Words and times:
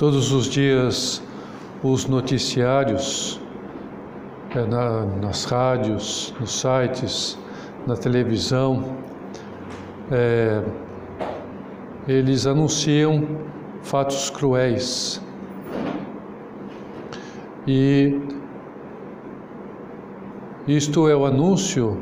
Todos 0.00 0.32
os 0.32 0.46
dias, 0.46 1.22
os 1.82 2.06
noticiários, 2.06 3.38
é, 4.56 4.64
na, 4.64 5.04
nas 5.04 5.44
rádios, 5.44 6.34
nos 6.40 6.58
sites, 6.58 7.38
na 7.86 7.94
televisão, 7.94 8.96
é, 10.10 10.62
eles 12.08 12.46
anunciam 12.46 13.28
fatos 13.82 14.30
cruéis. 14.30 15.20
E 17.68 18.18
isto 20.66 21.10
é 21.10 21.14
o 21.14 21.26
anúncio 21.26 21.98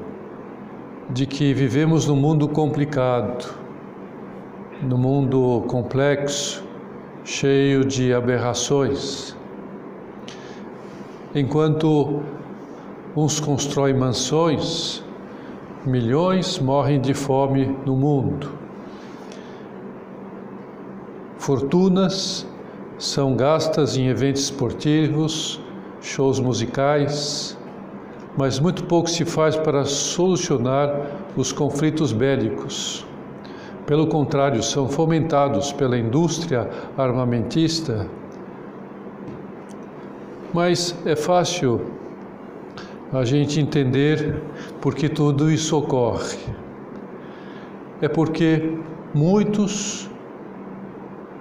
de 1.11 1.27
que 1.27 1.53
vivemos 1.53 2.07
num 2.07 2.15
mundo 2.15 2.47
complicado, 2.47 3.53
num 4.85 4.99
mundo 4.99 5.65
complexo, 5.67 6.68
cheio 7.29 7.85
de 7.85 8.11
aberrações. 8.11 9.37
Enquanto 11.35 12.23
uns 13.15 13.39
constroem 13.39 13.93
mansões, 13.93 15.05
milhões 15.85 16.59
morrem 16.59 16.99
de 16.99 17.13
fome 17.13 17.67
no 17.85 17.95
mundo. 17.95 18.51
Fortunas 21.37 22.47
são 22.99 23.37
gastas 23.37 23.99
em 23.99 24.07
eventos 24.09 24.45
esportivos, 24.45 25.61
shows 26.01 26.41
musicais, 26.41 27.59
mas 28.39 28.59
muito 28.59 28.85
pouco 28.85 29.11
se 29.11 29.27
faz 29.27 29.55
para 29.55 29.85
solucionar 29.85 30.99
os 31.37 31.53
conflitos 31.53 32.11
bélicos. 32.11 33.07
Pelo 33.89 34.07
contrário, 34.07 34.63
são 34.63 34.87
fomentados 34.87 35.73
pela 35.73 35.97
indústria 35.97 36.69
armamentista. 36.95 38.07
Mas 40.53 40.95
é 41.07 41.17
fácil 41.17 41.81
a 43.11 43.25
gente 43.25 43.59
entender 43.59 44.43
por 44.79 44.95
que 44.95 45.09
tudo 45.09 45.51
isso 45.51 45.75
ocorre. 45.75 46.37
É 48.03 48.09
porque 48.09 48.77
muitos 49.15 50.11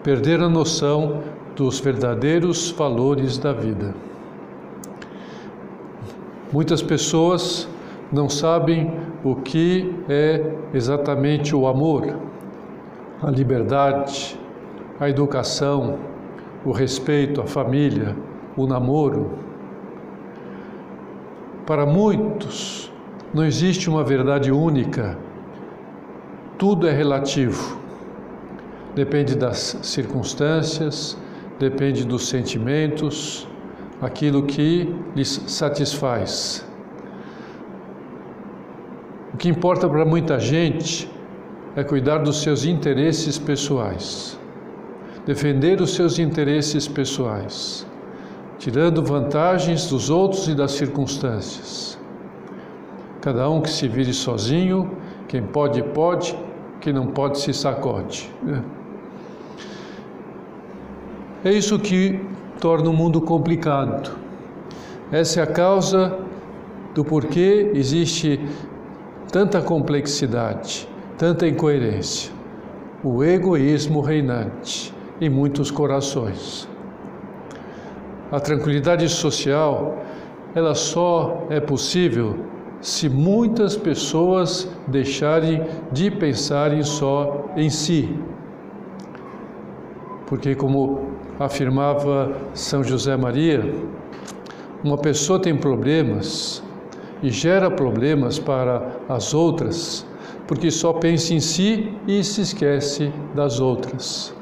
perderam 0.02 0.46
a 0.46 0.50
noção 0.50 1.22
dos 1.54 1.82
verdadeiros 1.82 2.72
valores 2.72 3.38
da 3.38 3.52
vida. 3.52 3.94
Muitas 6.54 6.82
pessoas 6.82 7.68
não 8.10 8.30
sabem 8.30 8.94
o 9.22 9.36
que 9.36 9.94
é 10.08 10.54
exatamente 10.74 11.54
o 11.54 11.68
amor, 11.68 12.16
a 13.22 13.32
liberdade, 13.32 14.40
a 15.00 15.10
educação, 15.10 15.98
o 16.64 16.72
respeito, 16.72 17.42
a 17.42 17.46
família, 17.46 18.16
o 18.56 18.68
namoro. 18.68 19.32
Para 21.66 21.86
muitos, 21.86 22.92
não 23.34 23.44
existe 23.44 23.90
uma 23.90 24.04
verdade 24.04 24.52
única, 24.52 25.18
tudo 26.58 26.88
é 26.88 26.92
relativo. 26.92 27.78
Depende 28.96 29.36
das 29.36 29.78
circunstâncias, 29.82 31.18
depende 31.60 32.04
dos 32.04 32.28
sentimentos, 32.28 33.48
aquilo 34.02 34.44
que 34.44 34.96
lhes 35.16 35.44
satisfaz. 35.48 36.66
O 39.34 39.38
que 39.38 39.50
importa 39.50 39.88
para 39.90 40.06
muita 40.06 40.40
gente 40.40 41.10
é 41.78 41.84
cuidar 41.84 42.18
dos 42.18 42.42
seus 42.42 42.66
interesses 42.66 43.38
pessoais, 43.38 44.36
defender 45.28 45.80
os 45.80 45.94
seus 45.94 46.18
interesses 46.18 46.88
pessoais, 46.88 47.86
tirando 48.58 49.04
vantagens 49.04 49.88
dos 49.88 50.10
outros 50.10 50.48
e 50.48 50.56
das 50.56 50.72
circunstâncias. 50.72 52.00
Cada 53.22 53.48
um 53.48 53.62
que 53.62 53.70
se 53.70 53.88
vire 53.88 54.12
sozinho, 54.12 54.98
quem 55.28 55.44
pode, 55.44 55.84
pode, 55.84 56.36
quem 56.82 56.92
não 56.92 57.06
pode, 57.06 57.40
se 57.40 57.54
sacode. 57.54 58.28
É 61.46 61.52
isso 61.52 61.78
que 61.78 62.20
torna 62.60 62.90
o 62.90 62.94
mundo 62.94 63.22
complicado. 63.22 64.18
Essa 65.12 65.42
é 65.42 65.44
a 65.44 65.48
causa 65.48 66.18
do 66.96 67.06
porquê 67.06 67.70
existe 67.76 68.40
tanta 69.32 69.62
complexidade, 69.62 70.90
tanta 71.18 71.48
incoerência. 71.48 72.32
O 73.04 73.24
egoísmo 73.24 74.02
reinante 74.02 74.94
em 75.20 75.30
muitos 75.30 75.72
corações. 75.72 76.68
A 78.32 78.40
tranquilidade 78.40 79.10
social, 79.10 79.98
ela 80.54 80.76
só 80.76 81.46
é 81.50 81.60
possível 81.60 82.38
se 82.82 83.10
muitas 83.10 83.76
pessoas 83.76 84.70
deixarem 84.88 85.64
de 85.92 86.12
pensarem 86.12 86.84
só 86.84 87.46
em 87.56 87.70
si. 87.70 88.16
Porque 90.28 90.54
como 90.54 91.12
afirmava 91.40 92.32
São 92.54 92.84
José 92.84 93.18
Maria, 93.18 93.74
uma 94.84 94.98
pessoa 94.98 95.42
tem 95.42 95.58
problemas 95.58 96.62
e 97.24 97.30
gera 97.30 97.72
problemas 97.72 98.38
para 98.38 98.92
as 99.10 99.34
outras 99.34 100.07
porque 100.48 100.72
só 100.72 100.94
pensa 100.94 101.34
em 101.34 101.40
si 101.40 101.94
e 102.08 102.24
se 102.24 102.42
esquece 102.42 103.12
das 103.36 103.60
outras. 103.60 104.34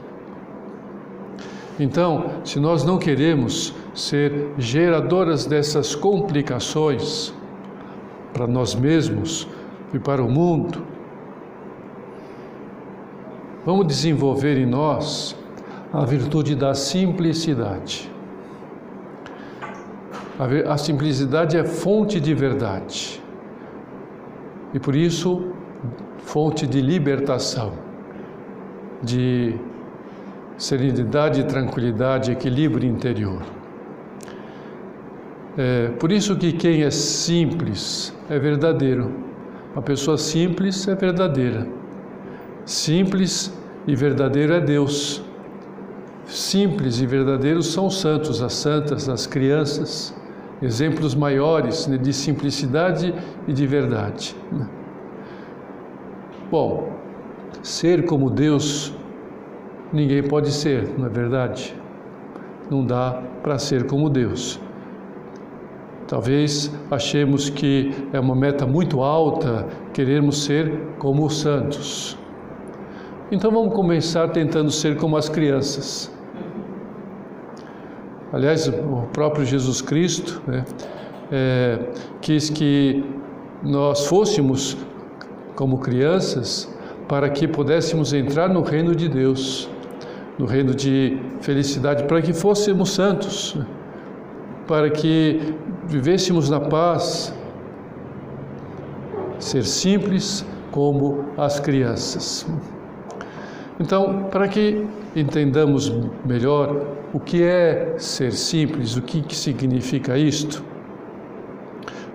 Então, 1.80 2.42
se 2.46 2.60
nós 2.60 2.86
não 2.86 2.98
queremos 2.98 3.74
ser 3.94 4.52
geradoras 4.58 5.46
dessas 5.46 5.96
complicações 5.96 7.34
para 8.32 8.48
nós 8.48 8.76
mesmos 8.76 9.48
e 9.94 10.00
para 10.00 10.24
o 10.24 10.30
mundo, 10.30 10.84
vamos 13.66 13.88
desenvolver 13.88 14.58
em 14.58 14.66
nós 14.66 15.36
a 15.92 16.06
virtude 16.06 16.56
da 16.56 16.74
simplicidade. 16.74 18.12
A 20.68 20.78
simplicidade 20.78 21.58
é 21.58 21.64
fonte 21.64 22.20
de 22.20 22.34
verdade 22.34 23.22
e 24.74 24.80
por 24.80 24.94
isso 24.94 25.55
fonte 26.26 26.68
de 26.68 26.82
libertação, 26.82 27.74
de 29.02 29.56
serenidade, 30.58 31.46
tranquilidade, 31.46 32.32
equilíbrio 32.32 32.90
interior. 32.90 33.42
É, 35.58 35.88
por 36.00 36.12
isso 36.12 36.36
que 36.36 36.52
quem 36.52 36.84
é 36.84 36.92
simples 36.92 38.14
é 38.30 38.38
verdadeiro. 38.38 39.12
Uma 39.74 39.82
pessoa 39.82 40.18
simples 40.18 40.88
é 40.88 40.96
verdadeira. 40.96 41.68
Simples 42.66 43.54
e 43.88 43.96
verdadeiro 43.96 44.54
é 44.54 44.60
Deus 44.60 45.24
simples 46.28 47.00
e 47.00 47.06
verdadeiros 47.06 47.68
são 47.68 47.88
os 47.88 48.00
santos, 48.00 48.42
as 48.42 48.54
santas, 48.54 49.08
as 49.08 49.28
crianças, 49.28 50.14
exemplos 50.62 51.14
maiores 51.14 51.88
né, 51.88 51.98
de 51.98 52.12
simplicidade 52.14 53.14
e 53.48 53.54
de 53.54 53.68
verdade. 53.68 54.36
Bom, 56.58 56.88
ser 57.62 58.06
como 58.06 58.30
Deus 58.30 58.94
ninguém 59.92 60.24
pode 60.24 60.54
ser, 60.54 60.88
não 60.98 61.08
é 61.08 61.10
verdade? 61.10 61.76
Não 62.72 62.86
dá 62.86 63.22
para 63.44 63.60
ser 63.60 63.86
como 63.88 64.10
Deus. 64.10 64.58
Talvez 66.08 66.74
achemos 66.90 67.50
que 67.50 67.92
é 68.14 68.20
uma 68.22 68.34
meta 68.34 68.66
muito 68.66 69.04
alta 69.04 69.68
queremos 69.92 70.46
ser 70.46 70.72
como 70.98 71.26
os 71.26 71.42
santos. 71.42 72.18
Então 73.30 73.52
vamos 73.52 73.74
começar 73.74 74.30
tentando 74.30 74.72
ser 74.72 74.96
como 74.96 75.18
as 75.18 75.28
crianças. 75.28 76.10
Aliás, 78.32 78.66
o 78.70 79.10
próprio 79.12 79.44
Jesus 79.44 79.82
Cristo 79.82 80.42
né, 80.48 80.64
é, 81.34 81.80
quis 82.22 82.50
que 82.50 83.04
nós 83.62 84.08
fôssemos 84.08 84.78
como 85.56 85.80
crianças 85.80 86.70
para 87.08 87.30
que 87.30 87.48
pudéssemos 87.48 88.14
entrar 88.14 88.50
no 88.50 88.62
reino 88.62 88.96
de 88.96 89.08
Deus, 89.08 89.70
no 90.38 90.46
reino 90.46 90.74
de 90.74 91.18
felicidade, 91.42 92.04
para 92.04 92.22
que 92.22 92.34
fôssemos 92.34 92.92
santos, 92.92 93.58
para 94.68 94.90
que 94.90 95.56
vivêssemos 95.88 96.50
na 96.50 96.60
paz, 96.60 97.34
ser 99.40 99.64
simples 99.64 100.46
como 100.72 101.26
as 101.38 101.60
crianças. 101.60 102.46
Então, 103.80 104.24
para 104.32 104.48
que 104.48 104.86
entendamos 105.16 105.94
melhor 106.26 106.82
o 107.14 107.20
que 107.20 107.44
é 107.44 107.96
ser 107.98 108.32
simples, 108.34 108.96
o 108.96 109.02
que, 109.02 109.22
que 109.22 109.36
significa 109.36 110.18
isto, 110.18 110.64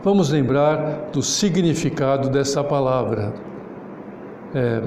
vamos 0.03 0.31
lembrar 0.31 1.11
do 1.13 1.23
significado 1.23 2.29
dessa 2.29 2.65
palavra. 2.65 3.33
É, 4.55 4.83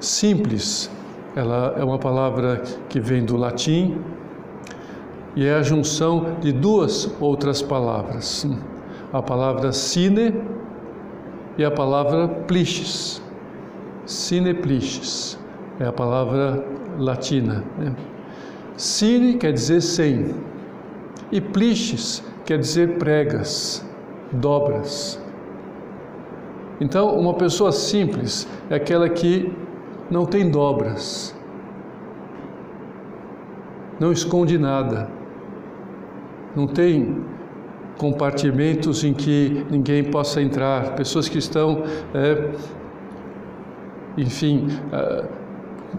simples 0.00 0.90
ela 1.34 1.74
é 1.78 1.84
uma 1.84 1.98
palavra 1.98 2.62
que 2.88 3.00
vem 3.00 3.24
do 3.24 3.36
latim 3.36 3.98
e 5.34 5.46
é 5.46 5.54
a 5.54 5.62
junção 5.62 6.36
de 6.40 6.52
duas 6.52 7.10
outras 7.20 7.62
palavras. 7.62 8.46
A 9.12 9.22
palavra 9.22 9.72
sine 9.72 10.34
e 11.58 11.64
a 11.64 11.70
palavra 11.70 12.28
pliches. 12.28 13.22
Sine 14.06 14.54
pliches 14.54 15.38
é 15.80 15.86
a 15.86 15.92
palavra 15.92 16.64
latina. 16.98 17.64
Né? 17.78 17.94
Sine 18.76 19.34
quer 19.34 19.52
dizer 19.52 19.80
sem 19.80 20.34
e 21.30 21.40
pliches 21.40 22.22
quer 22.44 22.58
dizer 22.58 22.98
pregas, 22.98 23.84
dobras. 24.32 25.20
Então, 26.80 27.16
uma 27.16 27.34
pessoa 27.34 27.70
simples 27.70 28.48
é 28.68 28.74
aquela 28.74 29.08
que 29.08 29.52
não 30.10 30.26
tem 30.26 30.50
dobras, 30.50 31.34
não 34.00 34.10
esconde 34.10 34.58
nada, 34.58 35.08
não 36.56 36.66
tem 36.66 37.24
compartimentos 37.96 39.04
em 39.04 39.14
que 39.14 39.64
ninguém 39.70 40.02
possa 40.02 40.42
entrar, 40.42 40.96
pessoas 40.96 41.28
que 41.28 41.38
estão, 41.38 41.84
é, 42.12 42.50
enfim, 44.18 44.66
é, 44.92 45.24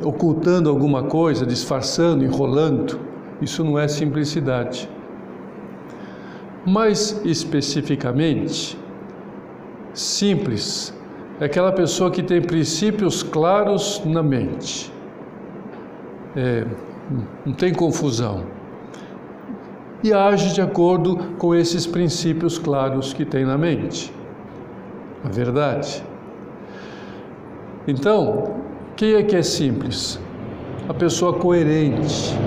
ocultando 0.04 0.69
alguma 0.69 1.04
coisa, 1.04 1.45
disfarçando, 1.45 2.24
enrolando. 2.24 3.00
Isso 3.42 3.63
não 3.63 3.78
é 3.80 3.88
simplicidade. 3.88 4.90
Mais 6.65 7.19
especificamente, 7.25 8.77
simples 9.94 10.94
é 11.39 11.45
aquela 11.45 11.74
pessoa 11.74 12.10
que 12.10 12.24
tem 12.24 12.42
princípios 12.42 13.21
claros 13.21 14.01
na 14.06 14.24
mente. 14.24 14.89
É, 16.36 16.65
não 17.45 17.54
tem 17.54 17.74
confusão. 17.74 18.45
E 20.01 20.13
age 20.13 20.54
de 20.54 20.62
acordo 20.62 21.18
com 21.38 21.54
esses 21.54 21.86
princípios 21.86 22.57
claros 22.57 23.13
que 23.13 23.25
tem 23.25 23.44
na 23.44 23.57
mente. 23.57 24.13
A 25.24 25.27
verdade. 25.27 26.01
Então, 27.86 28.56
quem 28.95 29.16
é 29.16 29.24
que 29.24 29.36
é 29.36 29.44
simples? 29.44 30.18
A 30.88 30.94
pessoa 30.94 31.33
coerente. 31.33 32.38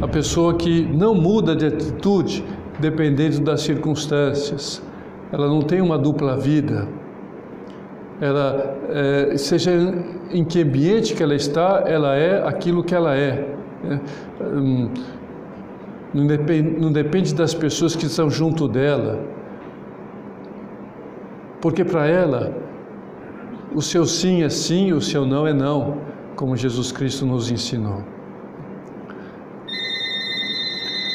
A 0.00 0.08
pessoa 0.08 0.54
que 0.54 0.82
não 0.82 1.14
muda 1.14 1.54
de 1.54 1.66
atitude 1.66 2.44
dependendo 2.82 3.40
das 3.40 3.62
circunstâncias 3.62 4.82
ela 5.32 5.48
não 5.48 5.62
tem 5.62 5.80
uma 5.80 5.96
dupla 5.96 6.36
vida. 6.36 6.86
Ela, 8.20 8.76
é, 8.90 9.36
seja 9.38 9.72
em 10.30 10.44
que 10.44 10.60
ambiente 10.60 11.14
que 11.14 11.22
ela 11.22 11.34
está, 11.34 11.84
ela 11.86 12.14
é 12.14 12.46
aquilo 12.46 12.84
que 12.84 12.94
ela 12.94 13.16
é. 13.16 13.48
Né? 13.82 14.00
Hum, 14.40 14.90
não 16.12 16.26
depende, 16.26 16.78
não 16.78 16.92
depende 16.92 17.34
das 17.34 17.54
pessoas 17.54 17.96
que 17.96 18.04
estão 18.04 18.28
junto 18.28 18.68
dela, 18.68 19.18
porque 21.62 21.82
para 21.82 22.06
ela 22.06 22.52
o 23.74 23.80
seu 23.80 24.04
sim 24.04 24.42
é 24.42 24.50
sim, 24.50 24.92
o 24.92 25.00
seu 25.00 25.24
não 25.24 25.46
é 25.46 25.54
não, 25.54 25.96
como 26.36 26.54
Jesus 26.54 26.92
Cristo 26.92 27.24
nos 27.24 27.50
ensinou. 27.50 28.02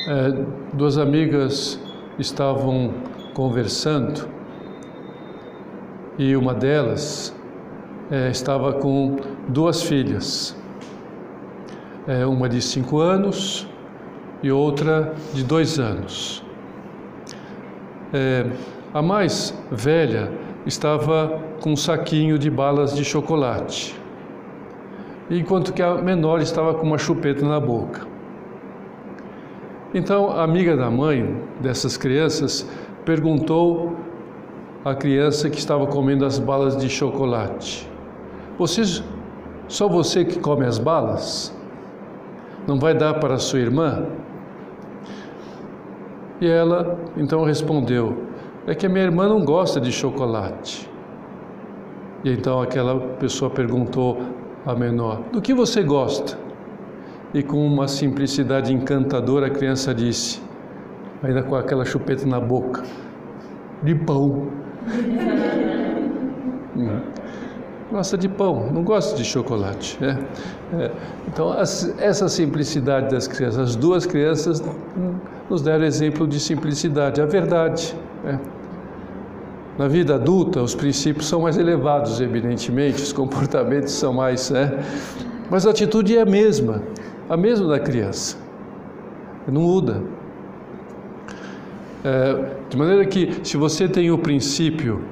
É, 0.10 0.32
duas 0.72 0.98
amigas 0.98 1.78
estavam 2.18 2.94
conversando 3.34 4.26
e 6.18 6.34
uma 6.34 6.54
delas 6.54 7.36
é, 8.10 8.30
estava 8.30 8.72
com 8.72 9.18
duas 9.50 9.84
filhas, 9.84 10.56
é, 12.08 12.26
uma 12.26 12.48
de 12.48 12.62
cinco 12.62 13.00
anos 13.02 13.68
e 14.42 14.50
outra 14.50 15.14
de 15.34 15.44
dois 15.44 15.78
anos. 15.78 16.42
É, 18.14 18.46
a 18.94 19.02
mais 19.02 19.54
velha 19.70 20.32
estava 20.66 21.38
com 21.60 21.74
um 21.74 21.76
saquinho 21.76 22.40
de 22.40 22.50
balas 22.50 22.96
de 22.96 23.04
chocolate, 23.04 23.94
enquanto 25.30 25.74
que 25.74 25.82
a 25.82 25.96
menor 25.96 26.40
estava 26.40 26.74
com 26.74 26.88
uma 26.88 26.98
chupeta 26.98 27.46
na 27.46 27.60
boca. 27.60 28.16
Então, 29.94 30.32
a 30.32 30.44
amiga 30.44 30.76
da 30.76 30.92
mãe 30.92 31.42
dessas 31.62 31.96
crianças 31.96 32.68
perguntou 33.06 33.96
à 34.84 34.94
criança 34.94 35.50
que 35.50 35.58
estava 35.58 35.88
comendo 35.88 36.26
as 36.26 36.38
balas 36.40 36.76
de 36.76 36.90
chocolate: 36.90 37.90
Você, 38.58 39.02
só 39.68 39.88
você 39.88 40.26
que 40.26 40.40
come 40.40 40.66
as 40.66 40.78
balas? 40.78 41.56
Não 42.68 42.78
vai 42.78 42.94
dar 42.94 43.14
para 43.16 43.38
sua 43.38 43.60
irmã? 43.60 44.06
E 46.42 46.48
ela 46.48 47.00
então 47.16 47.46
respondeu: 47.46 48.26
É 48.68 48.76
que 48.76 48.86
a 48.86 48.90
minha 48.90 49.06
irmã 49.06 49.30
não 49.30 49.44
gosta 49.46 49.80
de 49.80 49.92
chocolate. 49.92 50.90
E 52.26 52.32
então 52.32 52.62
aquela 52.62 53.00
pessoa 53.18 53.50
perguntou 53.50 54.22
à 54.66 54.76
menor: 54.76 55.22
Do 55.32 55.42
que 55.42 55.54
você 55.54 55.82
gosta? 55.82 56.47
E 57.34 57.44
com 57.44 57.66
uma 57.66 57.88
simplicidade 57.88 58.74
encantadora 58.74 59.48
a 59.48 59.50
criança 59.50 59.94
disse: 59.94 60.42
ainda 61.22 61.44
com 61.44 61.56
aquela 61.56 61.86
chupeta 61.86 62.26
na 62.26 62.40
boca, 62.40 62.84
de 63.84 63.96
pão. 63.96 64.48
hum. 66.76 67.00
Gosta 67.90 68.18
de 68.18 68.28
pão, 68.28 68.70
não 68.72 68.84
gosta 68.84 69.16
de 69.16 69.24
chocolate. 69.24 69.98
Né? 70.02 70.20
É. 70.78 70.92
Então, 71.28 71.54
as, 71.54 71.98
essa 72.00 72.28
simplicidade 72.28 73.10
das 73.10 73.28
crianças, 73.28 73.60
as 73.60 73.76
duas 73.78 74.06
crianças 74.06 74.62
nos 75.50 75.62
deram 75.62 75.86
exemplo 75.86 76.28
de 76.28 76.38
simplicidade, 76.38 77.22
a 77.22 77.26
verdade. 77.26 77.96
Né? 78.26 78.40
Na 79.78 79.88
vida 79.88 80.16
adulta, 80.16 80.62
os 80.62 80.76
princípios 80.76 81.28
são 81.28 81.42
mais 81.42 81.58
elevados, 81.58 82.20
evidentemente, 82.20 83.02
os 83.02 83.14
comportamentos 83.14 83.94
são 83.94 84.12
mais. 84.12 84.50
Né? 84.50 84.84
Mas 85.50 85.66
a 85.66 85.70
atitude 85.70 86.18
é 86.18 86.22
a 86.22 86.26
mesma, 86.26 86.82
a 87.30 87.36
mesma 87.36 87.68
da 87.68 87.80
criança. 87.80 88.38
Não 89.48 89.62
muda. 89.62 90.04
É, 92.04 92.56
de 92.70 92.78
maneira 92.78 93.06
que, 93.06 93.40
se 93.44 93.58
você 93.58 93.88
tem 93.88 94.12
o 94.12 94.18
princípio 94.18 95.04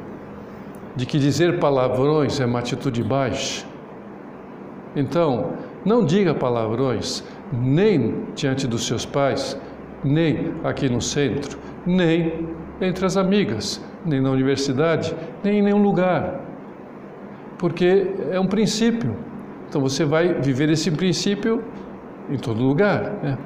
de 0.95 1.05
que 1.05 1.19
dizer 1.19 1.59
palavrões 1.59 2.39
é 2.39 2.45
uma 2.45 2.59
atitude 2.59 3.03
baixa, 3.03 3.65
então 4.95 5.53
não 5.83 6.05
diga 6.05 6.33
palavrões 6.33 7.23
nem 7.51 8.23
diante 8.33 8.65
dos 8.65 8.87
seus 8.87 9.05
pais, 9.05 9.59
nem 10.03 10.53
aqui 10.63 10.87
no 10.89 11.01
centro, 11.01 11.57
nem 11.85 12.47
entre 12.79 13.05
as 13.05 13.17
amigas, 13.17 13.81
nem 14.05 14.21
na 14.21 14.31
universidade, 14.31 15.15
nem 15.43 15.59
em 15.59 15.61
nenhum 15.61 15.81
lugar, 15.81 16.39
porque 17.57 18.07
é 18.31 18.39
um 18.39 18.47
princípio. 18.47 19.15
Então 19.67 19.81
você 19.81 20.05
vai 20.05 20.33
viver 20.35 20.69
esse 20.69 20.91
princípio 20.91 21.63
em 22.29 22.37
todo 22.37 22.63
lugar. 22.63 23.19
Né? 23.21 23.37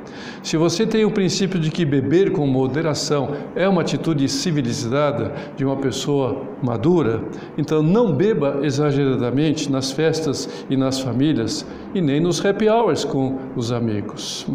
Se 0.43 0.57
você 0.57 0.85
tem 0.85 1.05
o 1.05 1.11
princípio 1.11 1.59
de 1.59 1.69
que 1.71 1.85
beber 1.85 2.31
com 2.31 2.45
moderação 2.47 3.31
é 3.55 3.67
uma 3.67 3.81
atitude 3.81 4.27
civilizada 4.27 5.33
de 5.55 5.65
uma 5.65 5.77
pessoa 5.77 6.43
madura, 6.61 7.21
então 7.57 7.81
não 7.81 8.13
beba 8.13 8.59
exageradamente 8.63 9.71
nas 9.71 9.91
festas 9.91 10.65
e 10.69 10.77
nas 10.77 10.99
famílias 10.99 11.65
e 11.93 12.01
nem 12.01 12.19
nos 12.19 12.43
happy 12.43 12.69
hours 12.69 13.03
com 13.03 13.37
os 13.55 13.71
amigos. 13.71 14.47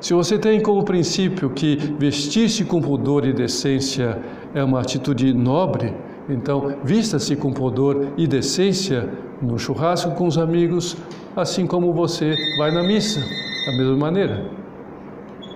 Se 0.00 0.12
você 0.12 0.38
tem 0.38 0.60
como 0.60 0.84
princípio 0.84 1.48
que 1.48 1.76
vestir-se 1.98 2.62
com 2.64 2.78
pudor 2.78 3.26
e 3.26 3.32
decência 3.32 4.18
é 4.54 4.62
uma 4.62 4.80
atitude 4.80 5.32
nobre, 5.32 5.94
então 6.28 6.76
vista-se 6.82 7.36
com 7.36 7.52
pudor 7.52 8.08
e 8.16 8.26
decência 8.26 9.08
no 9.42 9.58
churrasco 9.58 10.12
com 10.12 10.26
os 10.26 10.38
amigos, 10.38 10.96
assim 11.36 11.66
como 11.66 11.92
você 11.92 12.34
vai 12.56 12.70
na 12.70 12.82
missa, 12.82 13.20
da 13.66 13.72
mesma 13.76 13.96
maneira. 13.96 14.44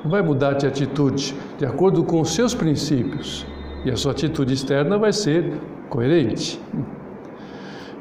Não 0.03 0.11
vai 0.11 0.23
mudar 0.23 0.53
de 0.55 0.67
atitude 0.67 1.35
de 1.59 1.65
acordo 1.65 2.05
com 2.05 2.21
os 2.21 2.35
seus 2.35 2.55
princípios 2.55 3.47
e 3.85 3.91
a 3.91 3.97
sua 3.97 4.13
atitude 4.13 4.53
externa 4.53 4.99
vai 4.99 5.13
ser 5.13 5.55
coerente. 5.89 6.61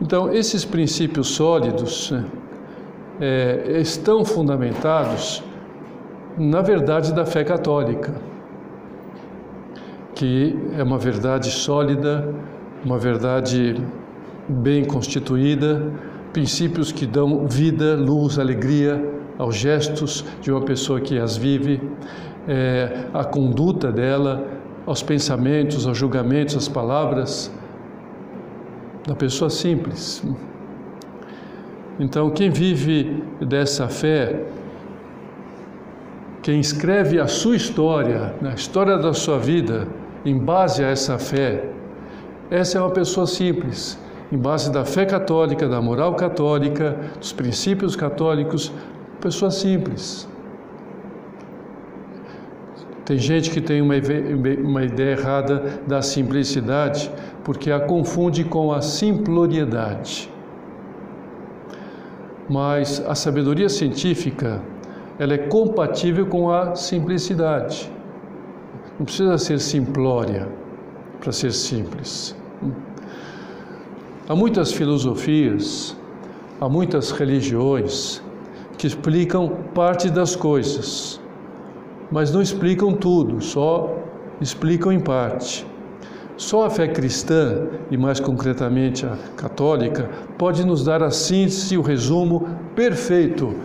Então, 0.01 0.31
esses 0.31 0.63
princípios 0.63 1.29
sólidos 1.29 2.11
né, 2.11 2.25
é, 3.19 3.79
estão 3.79 4.23
fundamentados 4.23 5.43
na 6.37 6.61
verdade 6.61 7.13
da 7.13 7.25
fé 7.25 7.43
católica, 7.43 8.13
que 10.13 10.55
é 10.77 10.83
uma 10.83 10.99
verdade 10.99 11.49
sólida, 11.49 12.31
uma 12.83 12.97
verdade 12.97 13.75
bem 14.47 14.85
constituída, 14.85 15.91
princípios 16.31 16.91
que 16.91 17.05
dão 17.05 17.47
vida, 17.47 17.95
luz, 17.95 18.37
alegria 18.37 19.13
aos 19.37 19.55
gestos 19.55 20.25
de 20.41 20.51
uma 20.51 20.61
pessoa 20.61 20.99
que 20.99 21.17
as 21.17 21.37
vive, 21.37 21.81
é, 22.47 23.05
a 23.13 23.23
conduta 23.23 23.91
dela, 23.91 24.47
aos 24.85 25.03
pensamentos, 25.03 25.85
aos 25.85 25.97
julgamentos, 25.97 26.55
às 26.55 26.67
palavras 26.67 27.51
da 29.05 29.15
pessoa 29.15 29.49
simples. 29.49 30.23
Então, 31.99 32.29
quem 32.29 32.49
vive 32.49 33.23
dessa 33.41 33.87
fé, 33.87 34.45
quem 36.41 36.59
escreve 36.59 37.19
a 37.19 37.27
sua 37.27 37.55
história, 37.55 38.33
a 38.41 38.53
história 38.53 38.97
da 38.97 39.13
sua 39.13 39.37
vida, 39.37 39.87
em 40.23 40.37
base 40.37 40.83
a 40.83 40.87
essa 40.87 41.17
fé, 41.17 41.69
essa 42.49 42.77
é 42.77 42.81
uma 42.81 42.91
pessoa 42.91 43.27
simples, 43.27 43.99
em 44.31 44.37
base 44.37 44.71
da 44.71 44.85
fé 44.85 45.05
católica, 45.05 45.67
da 45.67 45.81
moral 45.81 46.15
católica, 46.15 46.97
dos 47.19 47.33
princípios 47.33 47.95
católicos, 47.95 48.71
pessoa 49.19 49.51
simples. 49.51 50.27
Tem 53.03 53.17
gente 53.17 53.49
que 53.49 53.59
tem 53.59 53.81
uma, 53.81 53.95
uma 54.63 54.83
ideia 54.83 55.11
errada 55.11 55.81
da 55.85 56.01
simplicidade 56.01 57.11
porque 57.43 57.71
a 57.71 57.79
confunde 57.79 58.43
com 58.43 58.71
a 58.71 58.81
simploriedade. 58.81 60.29
Mas 62.49 63.03
a 63.05 63.15
sabedoria 63.15 63.67
científica 63.67 64.61
ela 65.19 65.33
é 65.33 65.37
compatível 65.37 66.27
com 66.27 66.49
a 66.51 66.75
simplicidade. 66.75 67.91
Não 68.97 69.05
precisa 69.05 69.37
ser 69.37 69.59
simplória 69.59 70.47
para 71.19 71.31
ser 71.31 71.51
simples. 71.51 72.35
Há 74.27 74.35
muitas 74.35 74.71
filosofias, 74.71 75.95
há 76.59 76.67
muitas 76.67 77.11
religiões 77.11 78.21
que 78.77 78.87
explicam 78.87 79.49
parte 79.73 80.09
das 80.09 80.35
coisas 80.35 81.19
mas 82.11 82.31
não 82.31 82.41
explicam 82.41 82.93
tudo, 82.93 83.41
só 83.41 83.97
explicam 84.39 84.91
em 84.91 84.99
parte. 84.99 85.65
Só 86.37 86.65
a 86.65 86.69
fé 86.69 86.87
cristã, 86.87 87.67
e 87.89 87.97
mais 87.97 88.19
concretamente 88.19 89.05
a 89.05 89.17
católica, 89.35 90.09
pode 90.37 90.65
nos 90.65 90.83
dar 90.83 91.01
a 91.01 91.09
síntese, 91.09 91.77
o 91.77 91.81
resumo 91.81 92.47
perfeito, 92.75 93.55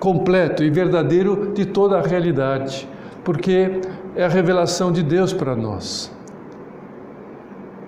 completo 0.00 0.64
e 0.64 0.70
verdadeiro 0.70 1.52
de 1.54 1.64
toda 1.64 1.98
a 1.98 2.02
realidade, 2.02 2.88
porque 3.24 3.80
é 4.16 4.24
a 4.24 4.28
revelação 4.28 4.90
de 4.90 5.02
Deus 5.02 5.32
para 5.32 5.54
nós. 5.54 6.10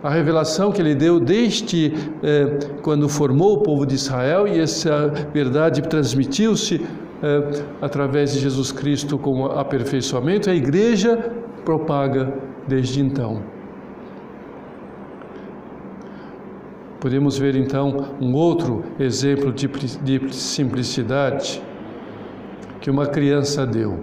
A 0.03 0.09
revelação 0.09 0.73
que 0.73 0.81
ele 0.81 0.95
deu 0.95 1.21
desde 1.21 1.93
eh, 2.23 2.59
quando 2.83 3.09
formou 3.09 3.55
o 3.55 3.63
povo 3.63 3.85
de 3.85 3.95
Israel, 3.95 4.49
e 4.49 4.59
essa 4.59 5.09
verdade 5.33 5.83
transmitiu-se 5.83 6.81
é, 7.23 7.63
através 7.83 8.33
de 8.33 8.41
Jesus 8.41 8.73
Cristo 8.73 9.19
como 9.19 9.47
aperfeiçoamento, 9.47 10.49
a 10.49 10.55
igreja 10.55 11.33
propaga 11.67 12.33
desde 12.67 13.01
então. 13.01 13.43
Podemos 16.99 17.39
ver 17.39 17.57
então 17.57 18.17
um 18.21 18.35
outro 18.35 18.85
exemplo 18.99 19.53
de, 19.53 19.69
de 19.69 20.35
simplicidade 20.35 21.63
que 22.81 22.91
uma 22.91 23.07
criança 23.07 23.67
deu. 23.67 24.01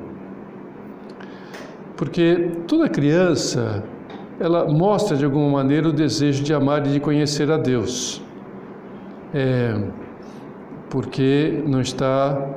Porque 1.96 2.52
toda 2.68 2.88
criança, 2.88 3.84
ela 4.40 4.68
mostra 4.68 5.18
de 5.18 5.26
alguma 5.26 5.50
maneira 5.50 5.90
o 5.90 5.94
desejo 5.94 6.44
de 6.44 6.54
amar 6.54 6.86
e 6.86 6.92
de 6.92 7.00
conhecer 7.00 7.52
a 7.52 7.58
Deus. 7.58 8.22
É, 9.34 9.82
porque 10.90 11.64
não 11.66 11.82
está 11.82 12.48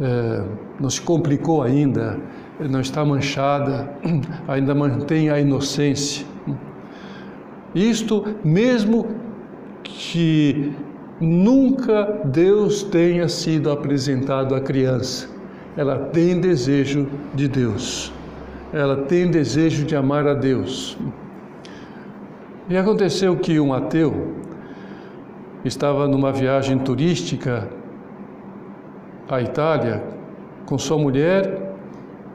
é, 0.00 0.44
não 0.78 0.88
se 0.88 1.00
complicou 1.00 1.62
ainda, 1.62 2.18
não 2.60 2.80
está 2.80 3.04
manchada, 3.04 3.92
ainda 4.46 4.74
mantém 4.74 5.28
a 5.28 5.40
inocência. 5.40 6.24
Isto 7.74 8.24
mesmo 8.44 9.06
que 9.82 10.72
nunca 11.20 12.20
Deus 12.24 12.82
tenha 12.84 13.28
sido 13.28 13.70
apresentado 13.70 14.54
à 14.54 14.60
criança, 14.60 15.28
ela 15.76 15.98
tem 15.98 16.40
desejo 16.40 17.08
de 17.34 17.48
Deus, 17.48 18.12
ela 18.72 19.04
tem 19.04 19.30
desejo 19.30 19.84
de 19.84 19.96
amar 19.96 20.26
a 20.26 20.34
Deus. 20.34 20.98
E 22.68 22.76
aconteceu 22.76 23.36
que 23.36 23.58
um 23.58 23.72
ateu 23.72 24.36
estava 25.64 26.06
numa 26.06 26.32
viagem 26.32 26.78
turística 26.78 27.68
à 29.28 29.40
Itália 29.40 30.02
com 30.66 30.76
sua 30.76 30.98
mulher 30.98 31.74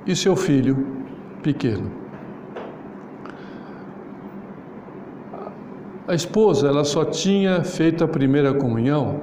e 0.08 0.16
seu 0.16 0.36
filho 0.36 1.04
pequeno. 1.44 2.04
A 6.08 6.16
esposa, 6.16 6.68
ela 6.68 6.84
só 6.84 7.06
tinha 7.06 7.64
feito 7.64 8.04
a 8.04 8.08
primeira 8.08 8.54
comunhão 8.54 9.22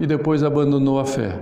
e 0.00 0.06
depois 0.06 0.42
abandonou 0.42 0.98
a 0.98 1.04
fé. 1.04 1.38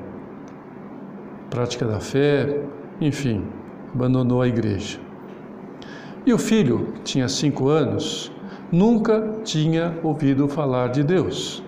Prática 1.49 1.87
da 1.87 2.01
fé, 2.01 2.63
enfim, 3.01 3.47
abandonou 3.95 4.43
a 4.43 4.49
igreja. 4.49 4.99
E 6.27 6.33
o 6.33 6.39
filho, 6.39 6.89
tinha 7.05 7.29
cinco 7.29 7.69
anos, 7.69 8.31
nunca 8.71 9.37
tinha 9.45 9.99
ouvido 10.03 10.49
falar 10.49 10.89
de 10.89 11.03
Deus. 11.03 11.63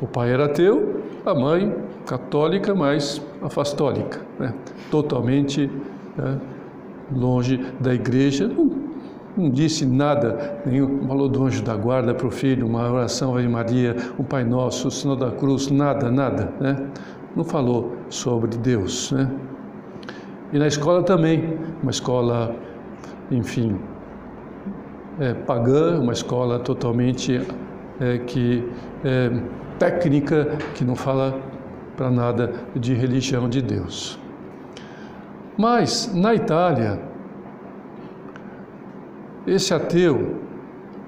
O 0.00 0.06
pai 0.06 0.32
era 0.32 0.44
ateu, 0.46 1.02
a 1.24 1.34
mãe 1.34 1.74
católica, 2.04 2.74
mas 2.74 3.22
afastólica, 3.40 4.20
né? 4.38 4.52
totalmente 4.90 5.70
né? 6.16 6.38
longe 7.10 7.58
da 7.80 7.94
igreja. 7.94 8.48
Não, 8.48 8.70
não, 9.36 9.50
disse 9.50 9.86
nada, 9.86 10.60
nenhum 10.66 11.06
falou 11.08 11.28
do 11.28 11.44
anjo 11.44 11.62
da 11.62 11.74
guarda 11.74 12.14
para 12.14 12.26
o 12.26 12.30
filho, 12.30 12.66
uma 12.66 12.90
oração 12.92 13.34
Ave 13.36 13.48
Maria, 13.48 13.96
o 14.18 14.22
Pai 14.22 14.44
Nosso, 14.44 14.88
o 14.88 14.90
Sinal 14.90 15.16
da 15.16 15.30
Cruz, 15.30 15.70
nada, 15.70 16.10
nada. 16.10 16.52
Né? 16.60 16.86
Não 17.34 17.44
falou 17.44 17.96
sobre 18.10 18.56
Deus. 18.58 19.10
Né? 19.10 19.30
E 20.52 20.58
na 20.58 20.66
escola 20.66 21.02
também, 21.02 21.58
uma 21.82 21.90
escola, 21.90 22.54
enfim, 23.30 23.78
é, 25.18 25.34
pagã, 25.34 25.98
uma 26.00 26.12
escola 26.12 26.58
totalmente 26.58 27.40
é, 28.00 28.18
que 28.18 28.68
é, 29.04 29.30
técnica, 29.78 30.56
que 30.74 30.84
não 30.84 30.94
fala 30.94 31.40
para 31.96 32.10
nada 32.10 32.52
de 32.74 32.94
religião 32.94 33.48
de 33.48 33.62
Deus. 33.62 34.18
Mas 35.56 36.12
na 36.14 36.34
Itália, 36.34 37.00
esse 39.46 39.72
ateu, 39.72 40.36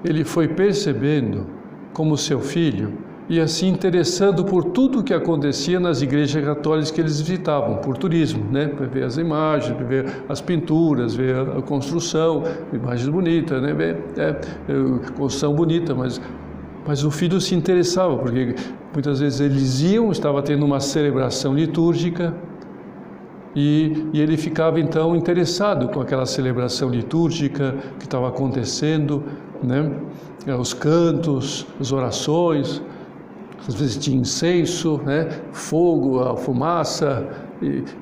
ele 0.03 0.23
foi 0.23 0.47
percebendo 0.47 1.47
como 1.93 2.17
seu 2.17 2.39
filho 2.39 2.93
e 3.29 3.39
assim 3.39 3.67
interessando 3.67 4.45
por 4.45 4.63
tudo 4.63 4.99
o 4.99 5.03
que 5.03 5.13
acontecia 5.13 5.79
nas 5.79 6.01
igrejas 6.01 6.43
católicas 6.43 6.91
que 6.91 7.01
eles 7.01 7.19
visitavam, 7.19 7.77
por 7.77 7.97
turismo, 7.97 8.43
né? 8.51 8.67
Para 8.67 8.85
ver 8.85 9.03
as 9.03 9.17
imagens, 9.17 9.77
ver 9.87 10.23
as 10.29 10.39
pinturas, 10.39 11.13
ver 11.13 11.35
a 11.35 11.61
construção, 11.61 12.43
imagens 12.71 13.09
bonitas, 13.09 13.61
né? 13.61 13.73
Ver, 13.73 13.97
é, 14.17 14.29
é, 14.29 15.11
construção 15.15 15.53
bonita, 15.53 15.93
mas 15.93 16.21
mas 16.87 17.03
o 17.03 17.11
filho 17.11 17.41
se 17.41 17.53
interessava, 17.53 18.17
porque 18.17 18.55
muitas 18.93 19.19
vezes 19.19 19.41
eles 19.41 19.81
iam, 19.81 20.09
estava 20.09 20.41
tendo 20.41 20.65
uma 20.65 20.79
celebração 20.79 21.53
litúrgica, 21.53 22.33
e, 23.53 24.07
e, 24.13 24.21
ele 24.21 24.37
ficava 24.37 24.79
então 24.79 25.15
interessado 25.15 25.89
com 25.89 25.99
aquela 25.99 26.25
celebração 26.25 26.89
litúrgica 26.89 27.75
que 27.99 28.05
estava 28.05 28.29
acontecendo, 28.29 29.23
né? 29.61 29.91
os 30.57 30.73
cantos, 30.73 31.65
as 31.79 31.91
orações, 31.91 32.81
às 33.67 33.73
vezes 33.73 33.97
tinha 33.97 34.19
incenso, 34.19 35.01
né? 35.05 35.29
fogo, 35.51 36.19
a 36.19 36.35
fumaça, 36.35 37.27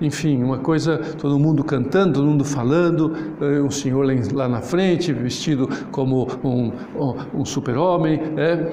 enfim, 0.01 0.43
uma 0.43 0.57
coisa, 0.57 0.97
todo 0.97 1.39
mundo 1.39 1.63
cantando, 1.63 2.13
todo 2.13 2.25
mundo 2.25 2.43
falando, 2.43 3.13
eh, 3.41 3.61
um 3.61 3.69
senhor 3.69 4.05
lá 4.33 4.47
na 4.47 4.61
frente, 4.61 5.13
vestido 5.13 5.69
como 5.91 6.27
um, 6.43 6.71
um 7.33 7.45
super-homem, 7.45 8.17
né? 8.17 8.69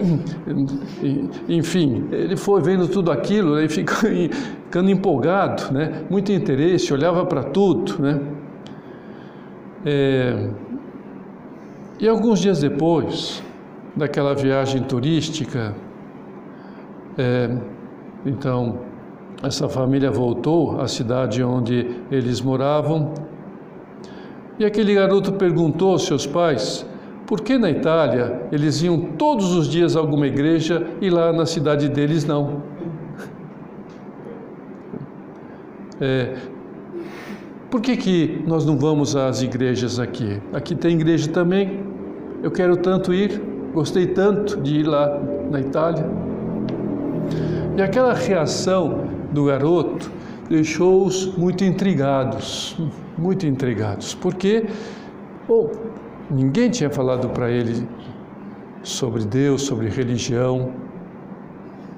enfim, 1.49 2.09
ele 2.11 2.37
foi 2.37 2.61
vendo 2.63 2.89
tudo 2.89 3.13
aquilo 3.13 3.55
né? 3.57 3.65
e 3.65 3.69
ficando 3.69 4.91
empolgado, 4.91 5.73
né? 5.73 6.03
muito 6.11 6.33
interesse, 6.33 6.93
olhava 6.93 7.25
para 7.27 7.45
tudo. 7.45 8.01
Né? 8.03 8.21
É... 9.85 10.51
E 12.01 12.09
alguns 12.09 12.41
dias 12.41 12.61
depois 12.61 13.43
daquela 13.95 14.35
viagem 14.35 14.83
turística, 14.83 15.75
é... 17.19 17.51
então, 18.25 18.81
essa 19.43 19.69
família 19.69 20.11
voltou 20.11 20.81
à 20.81 20.87
cidade 20.87 21.43
onde 21.43 21.97
eles 22.11 22.41
moravam 22.41 23.13
e 24.59 24.65
aquele 24.65 24.95
garoto 24.95 25.33
perguntou 25.33 25.93
aos 25.93 26.05
seus 26.05 26.27
pais 26.27 26.87
por 27.27 27.41
que 27.41 27.57
na 27.57 27.71
Itália 27.71 28.43
eles 28.53 28.83
iam 28.83 29.01
todos 29.19 29.55
os 29.55 29.67
dias 29.69 29.97
a 29.97 30.01
alguma 30.01 30.27
igreja 30.27 30.87
e 31.01 31.09
lá 31.09 31.33
na 31.33 31.47
cidade 31.47 31.89
deles 31.89 32.25
não. 32.25 32.63
É, 36.01 36.37
por 37.71 37.81
que, 37.81 37.97
que 37.97 38.43
nós 38.47 38.67
não 38.67 38.77
vamos 38.77 39.17
às 39.17 39.41
igrejas 39.41 39.99
aqui? 39.99 40.41
Aqui 40.53 40.75
tem 40.75 40.97
igreja 40.97 41.31
também. 41.31 41.81
Eu 42.43 42.51
quero 42.51 42.77
tanto 42.77 43.15
ir, 43.15 43.41
gostei 43.73 44.09
tanto 44.09 44.61
de 44.61 44.81
ir 44.81 44.83
lá 44.83 45.19
na 45.51 45.61
Itália. 45.61 46.05
E 47.77 47.81
aquela 47.81 48.13
reação 48.13 49.05
do 49.33 49.47
garoto 49.47 50.11
deixou-os 50.49 51.35
muito 51.39 51.65
intrigados, 51.65 52.77
muito 53.17 53.47
intrigados, 53.47 54.15
porque 54.15 54.67
bom, 55.49 55.71
ninguém 56.31 56.69
tinha 56.71 56.91
falado 56.91 57.31
para 57.31 57.51
ele 57.51 57.89
sobre 58.83 59.25
Deus, 59.25 59.63
sobre 59.63 59.89
religião. 59.89 60.73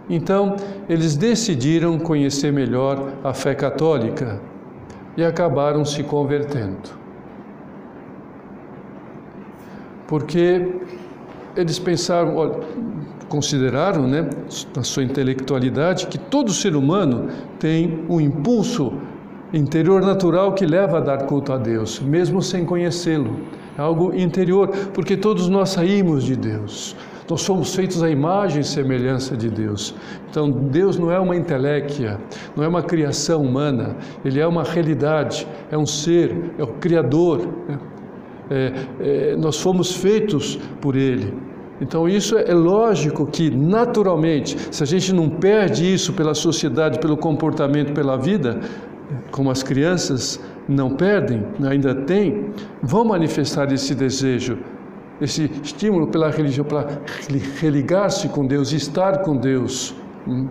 Então, 0.08 0.54
eles 0.88 1.16
decidiram 1.16 1.98
conhecer 1.98 2.52
melhor 2.52 3.12
a 3.24 3.32
fé 3.32 3.54
católica 3.54 4.40
e 5.16 5.24
acabaram 5.24 5.84
se 5.84 6.02
convertendo. 6.02 6.90
Porque 10.06 10.72
eles 11.56 11.78
pensaram, 11.78 12.36
olha, 12.36 12.60
consideraram, 13.34 14.06
né, 14.06 14.30
na 14.76 14.84
sua 14.84 15.02
intelectualidade, 15.02 16.06
que 16.06 16.16
todo 16.16 16.52
ser 16.52 16.76
humano 16.76 17.26
tem 17.58 18.04
um 18.08 18.20
impulso 18.20 18.92
interior 19.52 20.00
natural 20.02 20.52
que 20.52 20.64
leva 20.64 20.98
a 20.98 21.00
dar 21.00 21.26
culto 21.26 21.52
a 21.52 21.58
Deus, 21.58 21.98
mesmo 21.98 22.40
sem 22.40 22.64
conhecê-lo. 22.64 23.40
É 23.76 23.82
algo 23.82 24.14
interior, 24.14 24.68
porque 24.94 25.16
todos 25.16 25.48
nós 25.48 25.70
saímos 25.70 26.22
de 26.22 26.36
Deus. 26.36 26.94
Nós 27.28 27.40
somos 27.40 27.74
feitos 27.74 28.04
à 28.04 28.08
imagem 28.08 28.60
e 28.60 28.64
semelhança 28.64 29.36
de 29.36 29.50
Deus. 29.50 29.96
Então, 30.30 30.48
Deus 30.48 30.96
não 30.96 31.10
é 31.10 31.18
uma 31.18 31.34
inteléquia, 31.34 32.20
não 32.54 32.62
é 32.62 32.68
uma 32.68 32.82
criação 32.82 33.42
humana, 33.42 33.96
Ele 34.24 34.38
é 34.38 34.46
uma 34.46 34.62
realidade, 34.62 35.44
é 35.72 35.76
um 35.76 35.86
ser, 35.86 36.52
é 36.56 36.62
o 36.62 36.68
Criador. 36.68 37.48
Né? 37.68 37.78
É, 38.50 38.72
é, 39.00 39.36
nós 39.36 39.58
fomos 39.58 39.96
feitos 39.96 40.56
por 40.80 40.94
Ele. 40.94 41.53
Então, 41.80 42.08
isso 42.08 42.38
é 42.38 42.54
lógico 42.54 43.26
que, 43.26 43.50
naturalmente, 43.50 44.56
se 44.70 44.82
a 44.82 44.86
gente 44.86 45.12
não 45.12 45.28
perde 45.28 45.92
isso 45.92 46.12
pela 46.12 46.34
sociedade, 46.34 46.98
pelo 47.00 47.16
comportamento, 47.16 47.92
pela 47.92 48.16
vida, 48.16 48.60
como 49.30 49.50
as 49.50 49.62
crianças 49.62 50.40
não 50.68 50.90
perdem, 50.90 51.44
ainda 51.68 51.94
têm, 51.94 52.50
vão 52.82 53.04
manifestar 53.04 53.72
esse 53.72 53.94
desejo, 53.94 54.58
esse 55.20 55.50
estímulo 55.62 56.06
pela 56.06 56.30
religião, 56.30 56.64
para 56.64 56.86
religar-se 57.60 58.28
com 58.28 58.46
Deus, 58.46 58.72
estar 58.72 59.22
com 59.22 59.36
Deus. 59.36 59.94
Hum? 60.26 60.48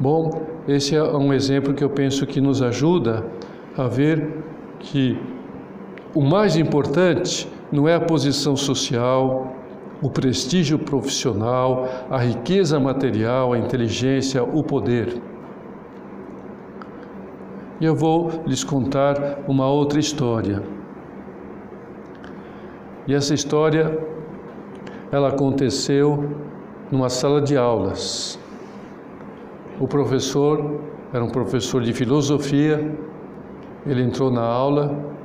Bom, 0.00 0.46
esse 0.68 0.94
é 0.94 1.02
um 1.02 1.32
exemplo 1.32 1.74
que 1.74 1.82
eu 1.82 1.90
penso 1.90 2.24
que 2.24 2.40
nos 2.40 2.62
ajuda 2.62 3.24
a 3.76 3.88
ver 3.88 4.44
que 4.78 5.18
o 6.14 6.22
mais 6.22 6.56
importante 6.56 7.48
não 7.70 7.88
é 7.88 7.94
a 7.94 8.00
posição 8.00 8.56
social, 8.56 9.54
o 10.00 10.08
prestígio 10.08 10.78
profissional, 10.78 11.88
a 12.10 12.18
riqueza 12.18 12.78
material, 12.78 13.52
a 13.52 13.58
inteligência, 13.58 14.42
o 14.42 14.62
poder. 14.62 15.20
E 17.80 17.84
eu 17.84 17.94
vou 17.94 18.42
lhes 18.46 18.64
contar 18.64 19.40
uma 19.46 19.68
outra 19.68 20.00
história. 20.00 20.62
E 23.06 23.14
essa 23.14 23.34
história 23.34 23.98
ela 25.10 25.28
aconteceu 25.28 26.30
numa 26.90 27.08
sala 27.08 27.40
de 27.40 27.56
aulas. 27.56 28.38
O 29.80 29.86
professor 29.86 30.80
era 31.12 31.24
um 31.24 31.30
professor 31.30 31.82
de 31.82 31.92
filosofia. 31.92 32.94
Ele 33.86 34.02
entrou 34.02 34.30
na 34.30 34.42
aula 34.42 35.17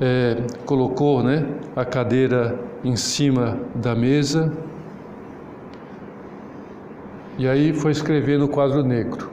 é, 0.00 0.36
colocou 0.66 1.22
né, 1.22 1.46
a 1.76 1.84
cadeira 1.84 2.58
em 2.82 2.96
cima 2.96 3.58
da 3.74 3.94
mesa 3.94 4.52
e 7.36 7.48
aí 7.48 7.72
foi 7.72 7.90
escrever 7.90 8.38
no 8.38 8.48
quadro 8.48 8.82
negro. 8.84 9.30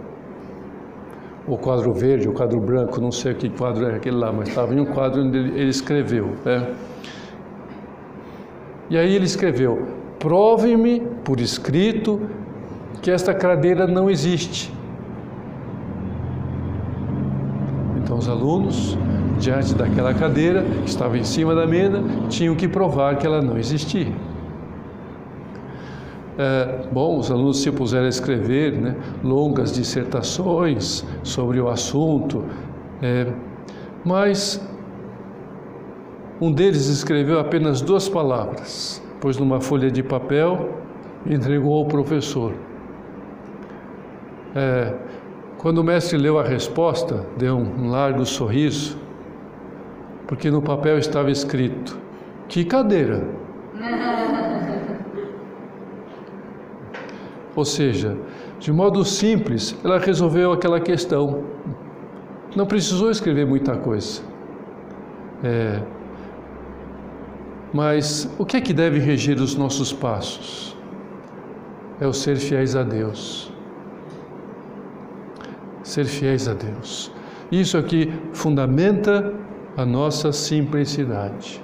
O 1.47 1.57
quadro 1.57 1.93
verde, 1.93 2.27
o 2.27 2.33
quadro 2.33 2.59
branco, 2.59 2.99
não 2.99 3.11
sei 3.11 3.33
que 3.33 3.49
quadro 3.49 3.85
é 3.87 3.95
aquele 3.95 4.15
lá, 4.15 4.31
mas 4.31 4.49
estava 4.49 4.73
em 4.73 4.79
um 4.79 4.85
quadro 4.85 5.23
onde 5.23 5.37
ele 5.37 5.69
escreveu. 5.69 6.31
Né? 6.43 6.73
E 8.89 8.97
aí 8.97 9.15
ele 9.15 9.25
escreveu: 9.25 9.87
Prove-me 10.17 11.01
por 11.23 11.39
escrito 11.39 12.21
que 13.01 13.11
esta 13.11 13.33
cadeira 13.33 13.85
não 13.85 14.09
existe. 14.09 14.73
Então 17.97 18.17
os 18.17 18.27
alunos 18.27 18.97
diante 19.41 19.73
daquela 19.73 20.13
cadeira 20.13 20.63
que 20.63 20.89
estava 20.89 21.17
em 21.17 21.23
cima 21.23 21.53
da 21.55 21.65
mesa, 21.65 22.01
tinham 22.29 22.55
que 22.55 22.67
provar 22.67 23.17
que 23.17 23.25
ela 23.25 23.41
não 23.41 23.57
existia. 23.57 24.13
É, 26.37 26.85
bom, 26.91 27.17
os 27.17 27.29
alunos 27.29 27.61
se 27.61 27.71
puseram 27.71 28.05
a 28.05 28.09
escrever 28.09 28.71
né, 28.71 28.95
longas 29.23 29.73
dissertações 29.73 31.05
sobre 31.23 31.59
o 31.59 31.67
assunto, 31.67 32.45
é, 33.01 33.27
mas 34.05 34.65
um 36.39 36.51
deles 36.51 36.87
escreveu 36.87 37.39
apenas 37.39 37.81
duas 37.81 38.07
palavras, 38.07 39.03
pôs 39.19 39.37
numa 39.37 39.59
folha 39.59 39.91
de 39.91 40.01
papel 40.01 40.69
e 41.25 41.33
entregou 41.33 41.77
ao 41.77 41.85
professor. 41.85 42.53
É, 44.55 44.93
quando 45.57 45.79
o 45.79 45.83
mestre 45.83 46.17
leu 46.17 46.39
a 46.39 46.43
resposta, 46.43 47.25
deu 47.37 47.55
um 47.57 47.89
largo 47.89 48.25
sorriso 48.25 48.97
porque 50.31 50.49
no 50.49 50.61
papel 50.61 50.97
estava 50.97 51.29
escrito: 51.29 51.99
Que 52.47 52.63
cadeira? 52.63 53.21
Ou 57.53 57.65
seja, 57.65 58.17
de 58.57 58.71
modo 58.71 59.03
simples, 59.03 59.77
ela 59.83 59.99
resolveu 59.99 60.53
aquela 60.53 60.79
questão. 60.79 61.43
Não 62.55 62.65
precisou 62.65 63.11
escrever 63.11 63.45
muita 63.45 63.75
coisa. 63.75 64.21
É, 65.43 65.81
mas 67.73 68.33
o 68.39 68.45
que 68.45 68.55
é 68.55 68.61
que 68.61 68.71
deve 68.71 68.99
reger 68.99 69.37
os 69.37 69.55
nossos 69.55 69.91
passos? 69.91 70.77
É 71.99 72.07
o 72.07 72.13
ser 72.13 72.37
fiéis 72.37 72.77
a 72.77 72.83
Deus. 72.83 73.51
Ser 75.83 76.05
fiéis 76.05 76.47
a 76.47 76.53
Deus. 76.53 77.11
Isso 77.51 77.77
aqui 77.77 78.13
fundamenta 78.31 79.50
a 79.77 79.85
nossa 79.85 80.31
simplicidade. 80.31 81.63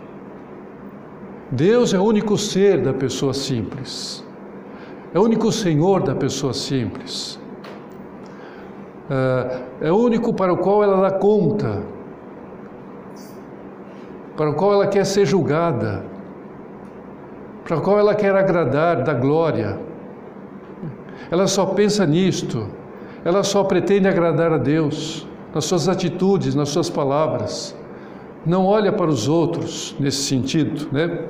Deus 1.52 1.94
é 1.94 2.00
o 2.00 2.04
único 2.04 2.38
ser 2.38 2.82
da 2.82 2.94
pessoa 2.94 3.34
simples, 3.34 4.26
é 5.14 5.20
o 5.20 5.24
único 5.24 5.52
Senhor 5.52 6.04
da 6.04 6.16
pessoa 6.16 6.54
simples, 6.54 7.40
é, 9.10 9.88
é 9.88 9.92
o 9.92 9.96
único 9.96 10.34
para 10.34 10.52
o 10.52 10.58
qual 10.58 10.84
ela 10.84 11.10
dá 11.10 11.18
conta, 11.18 11.84
para 14.36 14.50
o 14.50 14.54
qual 14.54 14.74
ela 14.74 14.88
quer 14.88 15.06
ser 15.06 15.26
julgada, 15.26 16.04
para 17.64 17.78
o 17.78 17.82
qual 17.82 18.00
ela 18.00 18.16
quer 18.16 18.36
agradar, 18.36 19.04
da 19.04 19.14
glória. 19.14 19.80
Ela 21.30 21.48
só 21.48 21.66
pensa 21.66 22.06
nisto, 22.06 22.68
ela 23.26 23.44
só 23.44 23.64
pretende 23.64 24.08
agradar 24.08 24.54
a 24.54 24.58
Deus, 24.58 25.28
nas 25.54 25.66
suas 25.66 25.90
atitudes, 25.90 26.56
nas 26.56 26.70
suas 26.70 26.90
palavras 26.90 27.77
não 28.48 28.66
olha 28.66 28.92
para 28.92 29.10
os 29.10 29.28
outros 29.28 29.96
nesse 30.00 30.24
sentido, 30.24 30.88
né? 30.92 31.26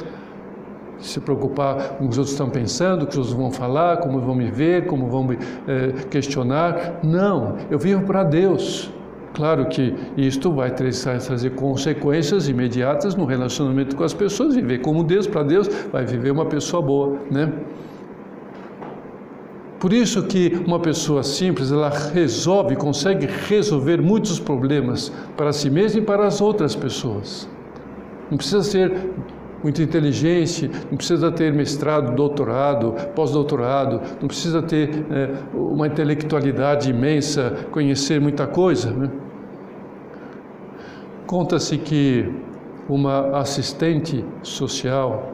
Se 1.00 1.20
preocupar 1.20 1.98
com 1.98 2.06
o 2.06 2.08
que 2.08 2.14
os 2.14 2.18
outros 2.18 2.32
estão 2.32 2.50
pensando, 2.50 3.04
o 3.04 3.06
que 3.06 3.14
os 3.14 3.18
outros 3.18 3.34
vão 3.34 3.52
falar, 3.52 3.98
como 3.98 4.20
vão 4.20 4.34
me 4.34 4.50
ver, 4.50 4.86
como 4.86 5.08
vão 5.08 5.24
me 5.24 5.38
é, 5.68 5.92
questionar. 6.10 7.00
Não, 7.04 7.56
eu 7.70 7.78
vivo 7.78 8.04
para 8.04 8.24
Deus. 8.24 8.92
Claro 9.34 9.68
que 9.68 9.94
isto 10.18 10.52
vai 10.52 10.72
trazer 10.72 11.52
consequências 11.52 12.50
imediatas 12.50 13.14
no 13.14 13.26
relacionamento 13.26 13.96
com 13.96 14.04
as 14.04 14.14
pessoas. 14.14 14.56
Viver 14.56 14.80
como 14.80 15.04
Deus, 15.04 15.28
para 15.28 15.44
Deus, 15.44 15.68
vai 15.92 16.06
viver 16.06 16.32
uma 16.32 16.46
pessoa 16.46 16.82
boa, 16.82 17.18
né? 17.30 17.54
Por 19.80 19.94
isso 19.94 20.24
que 20.24 20.60
uma 20.66 20.80
pessoa 20.80 21.22
simples, 21.22 21.72
ela 21.72 21.90
resolve, 21.90 22.76
consegue 22.76 23.28
resolver 23.48 24.02
muitos 24.02 24.40
problemas 24.40 25.12
para 25.36 25.54
si 25.54 25.70
mesma 25.70 26.02
e 26.02 26.04
para 26.04 26.26
as 26.26 26.42
outras 26.42 26.76
pessoas. 26.76 27.48
Não 28.30 28.38
precisa 28.38 28.64
ser 28.64 28.92
muito 29.64 29.82
inteligente, 29.82 30.70
não 30.90 30.98
precisa 30.98 31.32
ter 31.32 31.54
mestrado, 31.54 32.16
doutorado, 32.16 32.94
pós-doutorado, 33.16 34.02
não 34.20 34.28
precisa 34.28 34.62
ter 34.62 35.06
é, 35.12 35.30
uma 35.54 35.88
intelectualidade 35.88 36.90
imensa, 36.90 37.56
conhecer 37.72 38.20
muita 38.20 38.48
coisa. 38.48 38.92
Né? 38.92 39.12
Conta-se 41.28 41.78
que 41.78 42.32
uma 42.90 43.38
assistente 43.38 44.26
social 44.42 45.34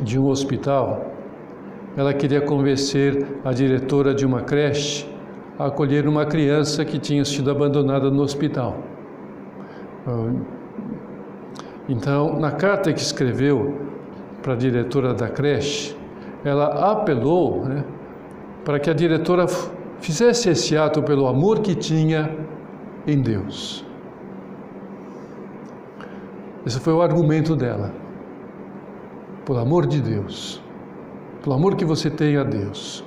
de 0.00 0.18
um 0.18 0.28
hospital 0.28 1.17
ela 1.96 2.14
queria 2.14 2.40
convencer 2.40 3.26
a 3.44 3.52
diretora 3.52 4.14
de 4.14 4.24
uma 4.24 4.42
creche 4.42 5.06
a 5.58 5.66
acolher 5.66 6.06
uma 6.06 6.24
criança 6.24 6.84
que 6.84 6.98
tinha 6.98 7.24
sido 7.24 7.50
abandonada 7.50 8.10
no 8.10 8.22
hospital. 8.22 8.78
Ah, 10.06 10.32
então, 11.88 12.38
na 12.38 12.52
carta 12.52 12.92
que 12.92 13.00
escreveu 13.00 13.76
para 14.42 14.52
a 14.52 14.56
diretora 14.56 15.14
da 15.14 15.28
creche, 15.28 15.96
ela 16.44 16.92
apelou 16.92 17.64
né, 17.64 17.84
para 18.64 18.78
que 18.78 18.88
a 18.88 18.94
diretora 18.94 19.46
fizesse 19.98 20.50
esse 20.50 20.76
ato 20.76 21.02
pelo 21.02 21.26
amor 21.26 21.60
que 21.60 21.74
tinha 21.74 22.36
em 23.06 23.20
Deus. 23.20 23.84
Esse 26.64 26.78
foi 26.78 26.92
o 26.92 27.02
argumento 27.02 27.56
dela. 27.56 27.92
Por 29.44 29.58
amor 29.58 29.86
de 29.86 30.00
Deus, 30.00 30.62
pelo 31.42 31.54
amor 31.54 31.76
que 31.76 31.84
você 31.84 32.10
tem 32.10 32.36
a 32.36 32.44
Deus, 32.44 33.04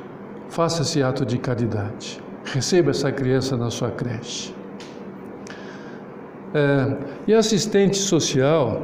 faça 0.50 0.82
esse 0.82 1.02
ato 1.04 1.26
de 1.26 1.38
caridade. 1.38 2.22
Receba 2.46 2.92
essa 2.92 3.12
criança 3.12 3.56
na 3.56 3.70
sua 3.70 3.92
creche. 3.92 4.54
É, 6.54 6.98
e 7.28 7.34
a 7.34 7.40
assistente 7.40 7.98
social, 7.98 8.82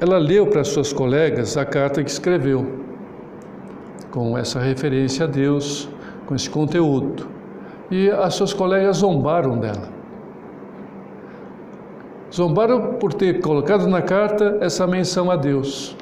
ela 0.00 0.18
leu 0.18 0.46
para 0.46 0.62
suas 0.62 0.92
colegas 0.92 1.56
a 1.56 1.64
carta 1.64 2.02
que 2.02 2.10
escreveu, 2.10 2.84
com 4.10 4.36
essa 4.38 4.60
referência 4.60 5.24
a 5.24 5.28
Deus, 5.28 5.88
com 6.26 6.34
esse 6.34 6.48
conteúdo. 6.48 7.28
E 7.90 8.10
as 8.10 8.34
suas 8.34 8.52
colegas 8.52 8.98
zombaram 8.98 9.58
dela. 9.58 9.88
Zombaram 12.32 12.94
por 12.94 13.12
ter 13.14 13.40
colocado 13.40 13.86
na 13.86 14.02
carta 14.02 14.58
essa 14.60 14.86
menção 14.86 15.30
a 15.30 15.36
Deus, 15.36 15.96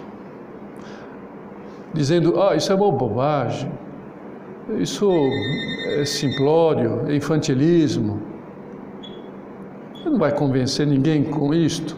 dizendo: 1.95 2.41
Ah, 2.43 2.55
isso 2.55 2.71
é 2.71 2.75
uma 2.75 2.91
bobagem, 2.93 3.73
isso 4.79 5.09
é 6.01 6.05
simplório, 6.05 7.09
é 7.09 7.17
infantilismo. 7.17 8.21
Você 9.95 10.11
não 10.11 10.19
vai 10.19 10.33
convencer 10.35 10.87
ninguém 10.87 11.25
com 11.25 11.55
isto. 11.55 11.97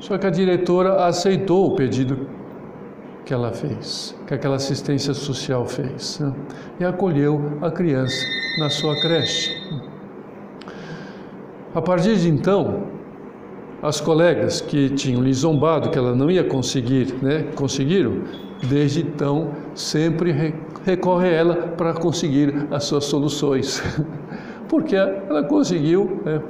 Só 0.00 0.16
que 0.16 0.26
a 0.26 0.30
diretora 0.30 1.04
aceitou 1.04 1.66
o 1.66 1.76
pedido 1.76 2.26
que 3.24 3.34
ela 3.34 3.52
fez, 3.52 4.16
que 4.26 4.32
aquela 4.32 4.56
assistência 4.56 5.12
social 5.12 5.66
fez, 5.66 6.18
né? 6.18 6.32
e 6.80 6.84
acolheu 6.84 7.58
a 7.60 7.70
criança 7.70 8.24
na 8.58 8.70
sua 8.70 8.98
creche. 9.00 9.54
A 11.74 11.82
partir 11.82 12.16
de 12.16 12.28
então, 12.30 12.84
as 13.82 14.00
colegas 14.00 14.60
que 14.60 14.90
tinham 14.90 15.22
lhe 15.22 15.32
zombado 15.32 15.90
que 15.90 15.98
ela 15.98 16.14
não 16.14 16.30
ia 16.30 16.42
conseguir, 16.42 17.14
né, 17.22 17.44
conseguiram, 17.54 18.22
desde 18.68 19.02
então 19.02 19.52
sempre 19.74 20.54
recorre 20.84 21.28
a 21.28 21.32
ela 21.32 21.56
para 21.76 21.94
conseguir 21.94 22.66
as 22.70 22.84
suas 22.84 23.04
soluções, 23.04 23.82
porque 24.68 24.96
ela 24.96 25.44
conseguiu 25.44 26.20
né, 26.24 26.42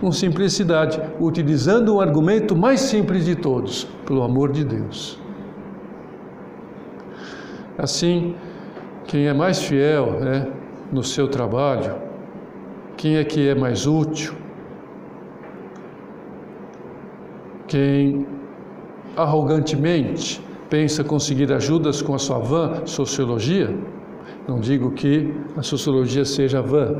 com 0.00 0.12
simplicidade, 0.12 1.00
utilizando 1.18 1.96
o 1.96 2.00
argumento 2.00 2.56
mais 2.56 2.80
simples 2.80 3.24
de 3.24 3.34
todos, 3.34 3.84
pelo 4.06 4.22
amor 4.22 4.52
de 4.52 4.64
Deus. 4.64 5.18
Assim, 7.76 8.34
quem 9.06 9.26
é 9.26 9.32
mais 9.32 9.62
fiel 9.62 10.20
né, 10.20 10.46
no 10.92 11.02
seu 11.02 11.26
trabalho, 11.26 11.96
quem 12.96 13.16
é 13.16 13.24
que 13.24 13.48
é 13.48 13.54
mais 13.54 13.86
útil, 13.86 14.34
quem 17.68 18.26
arrogantemente 19.16 20.42
pensa 20.68 21.04
conseguir 21.04 21.52
ajudas 21.52 22.02
com 22.02 22.14
a 22.14 22.18
sua 22.18 22.38
vã 22.38 22.84
sociologia, 22.84 23.74
não 24.46 24.60
digo 24.60 24.90
que 24.92 25.32
a 25.56 25.62
sociologia 25.62 26.24
seja 26.24 26.62
vã, 26.62 26.96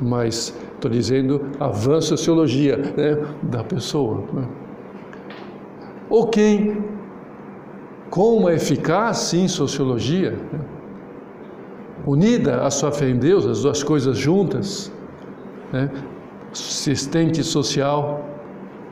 mas 0.00 0.56
estou 0.74 0.90
dizendo 0.90 1.50
a 1.58 1.68
vã 1.68 2.00
sociologia 2.00 2.76
né, 2.76 3.26
da 3.42 3.64
pessoa. 3.64 4.24
Né? 4.32 4.48
Ou 6.08 6.28
quem, 6.28 6.84
com 8.10 8.36
uma 8.36 8.52
eficaz, 8.52 9.18
sim, 9.18 9.48
sociologia, 9.48 10.32
né, 10.52 10.60
unida 12.06 12.62
à 12.62 12.70
sua 12.70 12.92
fé 12.92 13.08
em 13.08 13.16
Deus, 13.16 13.46
as 13.46 13.62
duas 13.62 13.82
coisas 13.82 14.16
juntas, 14.16 14.92
né, 15.72 15.90
assistente 16.52 17.42
social, 17.42 18.33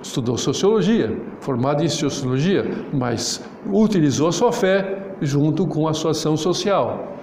estudou 0.03 0.37
sociologia, 0.37 1.17
formado 1.41 1.83
em 1.85 1.89
sociologia, 1.89 2.65
mas 2.93 3.43
utilizou 3.73 4.29
a 4.29 4.33
sua 4.33 4.53
fé 4.53 5.15
junto 5.21 5.67
com 5.67 5.87
a 5.87 5.95
sua 5.95 6.11
ação 6.11 6.37
social. 6.37 7.17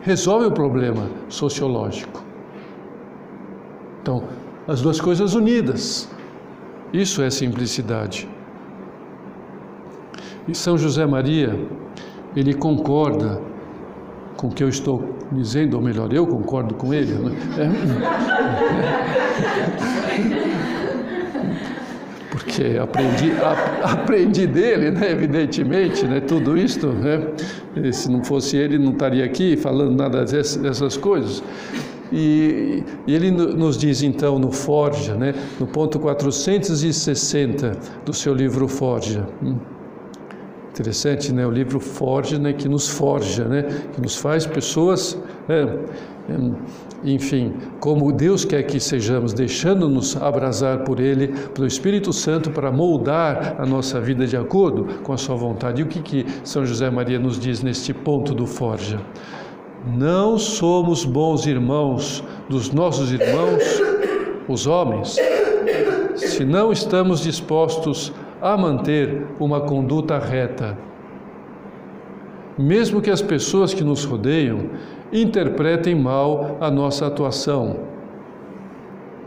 Resolve 0.00 0.46
o 0.46 0.52
problema 0.52 1.10
sociológico. 1.28 2.22
Então, 4.00 4.22
as 4.68 4.80
duas 4.80 5.00
coisas 5.00 5.34
unidas. 5.34 6.08
Isso 6.92 7.20
é 7.20 7.28
simplicidade. 7.28 8.28
E 10.46 10.54
São 10.54 10.78
José 10.78 11.04
Maria, 11.04 11.58
ele 12.36 12.54
concorda 12.54 13.40
com 14.36 14.48
o 14.48 14.50
que 14.50 14.62
eu 14.62 14.68
estou 14.68 15.16
dizendo, 15.32 15.76
ou 15.76 15.82
melhor, 15.82 16.12
eu 16.12 16.26
concordo 16.26 16.74
com 16.74 16.92
ele. 16.92 17.14
Né? 17.14 17.32
É 17.58 17.66
porque 22.56 22.78
aprendi, 22.78 23.32
aprendi 23.82 24.46
dele, 24.46 24.90
né, 24.90 25.10
evidentemente, 25.10 26.06
né, 26.06 26.20
tudo 26.20 26.56
isto, 26.56 26.88
né, 26.88 27.92
se 27.92 28.10
não 28.10 28.24
fosse 28.24 28.56
ele, 28.56 28.78
não 28.78 28.92
estaria 28.92 29.24
aqui 29.24 29.56
falando 29.56 29.96
nada 29.96 30.24
dessas 30.24 30.96
coisas. 30.96 31.42
E, 32.12 32.84
e, 33.06 33.14
ele 33.14 33.30
nos 33.30 33.76
diz 33.76 34.02
então 34.02 34.38
no 34.38 34.52
Forja, 34.52 35.14
né, 35.14 35.34
no 35.58 35.66
ponto 35.66 35.98
460 35.98 37.72
do 38.04 38.12
seu 38.12 38.32
livro 38.32 38.68
Forja. 38.68 39.26
Interessante, 40.76 41.32
né? 41.32 41.46
O 41.46 41.50
livro 41.50 41.80
Forja, 41.80 42.38
né, 42.38 42.52
que 42.52 42.68
nos 42.68 42.86
forja, 42.86 43.46
né, 43.46 43.62
que 43.94 44.00
nos 44.00 44.14
faz 44.14 44.44
pessoas 44.44 45.18
é, 45.48 45.78
enfim, 47.02 47.54
como 47.80 48.12
Deus 48.12 48.44
quer 48.44 48.62
que 48.64 48.78
sejamos, 48.78 49.32
deixando-nos 49.32 50.16
abrasar 50.20 50.84
por 50.84 51.00
Ele, 51.00 51.28
pelo 51.54 51.66
Espírito 51.66 52.12
Santo, 52.12 52.50
para 52.50 52.70
moldar 52.70 53.56
a 53.58 53.64
nossa 53.64 53.98
vida 54.00 54.26
de 54.26 54.36
acordo 54.36 55.00
com 55.02 55.14
a 55.14 55.16
Sua 55.16 55.34
vontade. 55.34 55.80
E 55.80 55.84
o 55.84 55.86
que, 55.86 56.02
que 56.02 56.26
São 56.44 56.66
José 56.66 56.90
Maria 56.90 57.18
nos 57.18 57.38
diz 57.38 57.62
neste 57.62 57.94
ponto 57.94 58.34
do 58.34 58.46
Forja? 58.46 59.00
Não 59.86 60.36
somos 60.36 61.06
bons 61.06 61.46
irmãos 61.46 62.22
dos 62.50 62.70
nossos 62.70 63.12
irmãos, 63.12 63.62
os 64.46 64.66
homens, 64.66 65.16
se 66.16 66.44
não 66.44 66.70
estamos 66.70 67.20
dispostos 67.22 68.12
a 68.12 68.25
manter 68.56 69.26
uma 69.38 69.60
conduta 69.60 70.18
reta. 70.18 70.76
Mesmo 72.58 73.02
que 73.02 73.10
as 73.10 73.20
pessoas 73.20 73.74
que 73.74 73.84
nos 73.84 74.04
rodeiam 74.04 74.70
interpretem 75.12 75.94
mal 75.94 76.56
a 76.60 76.70
nossa 76.70 77.06
atuação. 77.06 77.76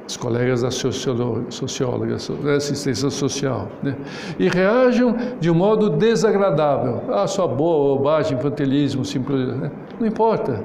Os 0.08 0.18
colegas 0.18 0.64
da 0.64 0.72
socióloga, 0.72 2.18
da 2.44 2.54
assistência 2.54 3.12
social, 3.12 3.68
né? 3.84 3.96
e 4.40 4.48
reajam 4.50 5.16
de 5.40 5.52
um 5.52 5.54
modo 5.54 5.92
desagradável. 5.92 7.04
Ah, 7.10 7.28
sua 7.28 7.48
boa, 7.48 7.96
bobagem, 7.96 8.36
infantilismo, 8.36 9.06
simples. 9.06 9.48
Né? 9.56 9.72
Não 10.00 10.08
importa. 10.08 10.64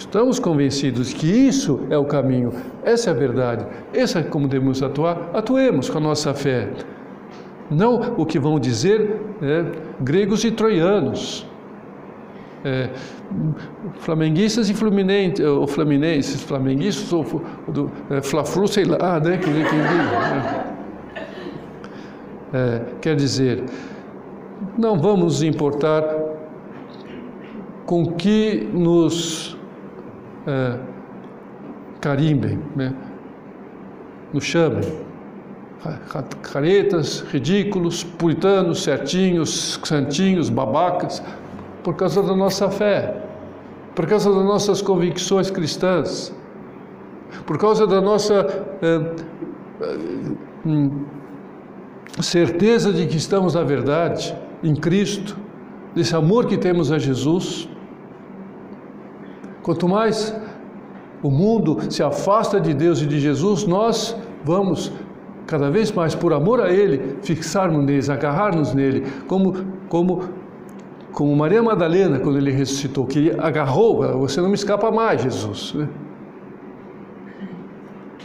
Estamos 0.00 0.38
convencidos 0.38 1.12
que 1.12 1.26
isso 1.26 1.80
é 1.90 1.98
o 1.98 2.06
caminho, 2.06 2.54
essa 2.82 3.10
é 3.10 3.12
a 3.12 3.16
verdade, 3.16 3.66
essa 3.92 4.20
é 4.20 4.22
como 4.22 4.48
devemos 4.48 4.82
atuar. 4.82 5.28
Atuemos 5.34 5.90
com 5.90 5.98
a 5.98 6.00
nossa 6.00 6.32
fé. 6.32 6.70
Não 7.70 8.14
o 8.16 8.24
que 8.24 8.38
vão 8.38 8.58
dizer 8.58 9.20
né, 9.42 9.70
gregos 10.00 10.42
e 10.42 10.50
troianos 10.50 11.46
é, 12.64 12.88
flamenguistas 13.98 14.70
e 14.70 14.74
fluminenses, 14.74 15.44
ou 15.44 15.66
fluminenses, 15.66 16.40
flamenguistas, 16.40 17.12
ou 17.12 17.42
do 17.68 17.92
é, 18.08 18.22
Fla-Flu, 18.22 18.66
sei 18.66 18.86
lá, 18.86 19.20
né? 19.20 19.36
Que, 19.36 19.44
que, 19.44 19.76
né? 19.76 20.64
É, 22.54 22.80
quer 23.02 23.16
dizer, 23.16 23.64
não 24.78 24.98
vamos 24.98 25.42
importar 25.42 26.02
com 27.84 28.14
que 28.14 28.66
nos 28.72 29.59
é, 30.46 30.78
carimbem, 32.00 32.58
né? 32.74 32.94
nos 34.32 34.44
chamem. 34.44 35.10
Caretas, 36.42 37.20
ridículos, 37.30 38.04
puritanos, 38.04 38.82
certinhos, 38.82 39.80
santinhos, 39.82 40.50
babacas, 40.50 41.22
por 41.82 41.94
causa 41.94 42.22
da 42.22 42.36
nossa 42.36 42.68
fé, 42.68 43.16
por 43.94 44.06
causa 44.06 44.30
das 44.30 44.44
nossas 44.44 44.82
convicções 44.82 45.50
cristãs, 45.50 46.34
por 47.46 47.56
causa 47.56 47.86
da 47.86 47.98
nossa 47.98 48.46
eh, 48.82 49.14
eh, 50.66 50.90
certeza 52.20 52.92
de 52.92 53.06
que 53.06 53.16
estamos 53.16 53.54
na 53.54 53.62
verdade, 53.62 54.36
em 54.62 54.74
Cristo, 54.74 55.34
desse 55.94 56.14
amor 56.14 56.44
que 56.44 56.58
temos 56.58 56.92
a 56.92 56.98
Jesus. 56.98 57.69
Quanto 59.62 59.88
mais 59.88 60.34
o 61.22 61.30
mundo 61.30 61.78
se 61.90 62.02
afasta 62.02 62.60
de 62.60 62.72
Deus 62.72 63.02
e 63.02 63.06
de 63.06 63.20
Jesus, 63.20 63.66
nós 63.66 64.16
vamos 64.44 64.92
cada 65.46 65.70
vez 65.70 65.92
mais 65.92 66.14
por 66.14 66.32
amor 66.32 66.60
a 66.60 66.70
Ele, 66.70 67.16
fixarmos 67.22 67.84
nele, 67.84 68.10
agarrarmos 68.10 68.72
nele, 68.72 69.04
como, 69.26 69.64
como, 69.88 70.22
como 71.12 71.36
Maria 71.36 71.62
Madalena, 71.62 72.20
quando 72.20 72.38
ele 72.38 72.52
ressuscitou, 72.52 73.04
que 73.06 73.32
agarrou, 73.38 74.18
você 74.18 74.40
não 74.40 74.48
me 74.48 74.54
escapa 74.54 74.90
mais, 74.90 75.22
Jesus. 75.22 75.74
Né? 75.74 75.88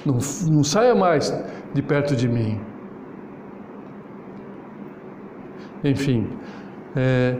Não, 0.05 0.19
não 0.51 0.63
saia 0.63 0.93
mais 0.93 1.33
de 1.73 1.81
perto 1.81 2.15
de 2.15 2.29
mim. 2.29 2.59
Enfim, 5.83 6.29
é, 6.95 7.35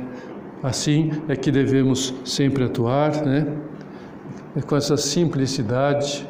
assim 0.62 1.12
é 1.28 1.36
que 1.36 1.52
devemos 1.52 2.14
sempre 2.26 2.64
atuar, 2.64 3.24
né? 3.26 3.46
Com 4.62 4.76
essa 4.76 4.96
simplicidade, 4.96 6.28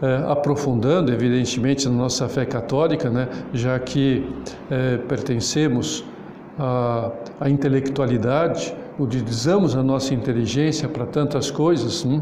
é, 0.00 0.24
aprofundando, 0.26 1.12
evidentemente, 1.12 1.88
na 1.88 1.94
nossa 1.94 2.28
fé 2.28 2.44
católica, 2.44 3.08
né? 3.08 3.28
já 3.52 3.78
que 3.78 4.28
é, 4.68 4.96
pertencemos 4.96 6.04
à, 6.58 7.12
à, 7.40 7.48
intelectualidade, 7.48 8.74
utilizamos 8.98 9.76
a 9.76 9.82
nossa 9.82 10.12
inteligência 10.12 10.88
para 10.88 11.06
tantas 11.06 11.50
coisas, 11.50 12.04
né? 12.04 12.20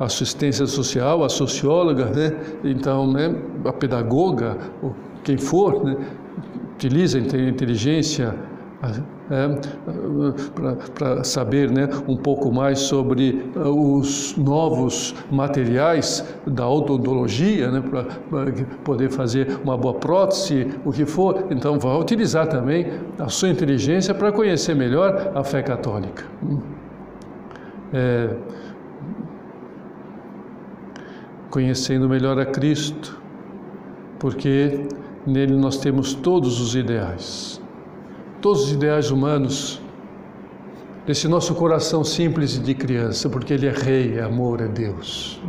a 0.00 0.04
assistência 0.04 0.66
social, 0.66 1.22
a 1.22 1.28
socióloga, 1.28 2.06
né? 2.06 2.36
então 2.64 3.12
né? 3.12 3.32
a 3.64 3.72
pedagoga, 3.72 4.58
quem 5.22 5.36
for, 5.36 5.84
né? 5.84 5.96
utiliza 6.74 7.18
a 7.18 7.48
inteligência 7.48 8.34
é, 8.82 9.48
para 10.94 11.22
saber 11.22 11.70
né, 11.70 11.88
um 12.08 12.16
pouco 12.16 12.50
mais 12.50 12.78
sobre 12.78 13.52
uh, 13.54 13.98
os 13.98 14.34
novos 14.36 15.14
materiais 15.30 16.24
da 16.46 16.66
odontologia, 16.68 17.70
né, 17.70 17.82
para 17.82 18.06
poder 18.82 19.10
fazer 19.10 19.60
uma 19.62 19.76
boa 19.76 19.94
prótese, 19.94 20.68
o 20.84 20.92
que 20.92 21.04
for. 21.04 21.44
Então, 21.50 21.78
vai 21.78 21.94
utilizar 22.00 22.46
também 22.46 22.90
a 23.18 23.28
sua 23.28 23.50
inteligência 23.50 24.14
para 24.14 24.32
conhecer 24.32 24.74
melhor 24.74 25.32
a 25.34 25.44
fé 25.44 25.62
católica. 25.62 26.24
É, 27.92 28.34
conhecendo 31.50 32.08
melhor 32.08 32.38
a 32.38 32.46
Cristo, 32.46 33.20
porque 34.18 34.86
Nele 35.26 35.54
nós 35.54 35.76
temos 35.76 36.14
todos 36.14 36.60
os 36.60 36.74
ideais, 36.74 37.59
todos 38.40 38.64
os 38.64 38.72
ideais 38.72 39.10
humanos, 39.10 39.80
desse 41.06 41.26
nosso 41.28 41.54
coração 41.54 42.04
simples 42.04 42.62
de 42.62 42.74
criança, 42.74 43.28
porque 43.28 43.54
Ele 43.54 43.66
é 43.66 43.72
Rei, 43.72 44.18
é 44.18 44.22
amor, 44.22 44.60
é 44.60 44.68
Deus. 44.68 45.40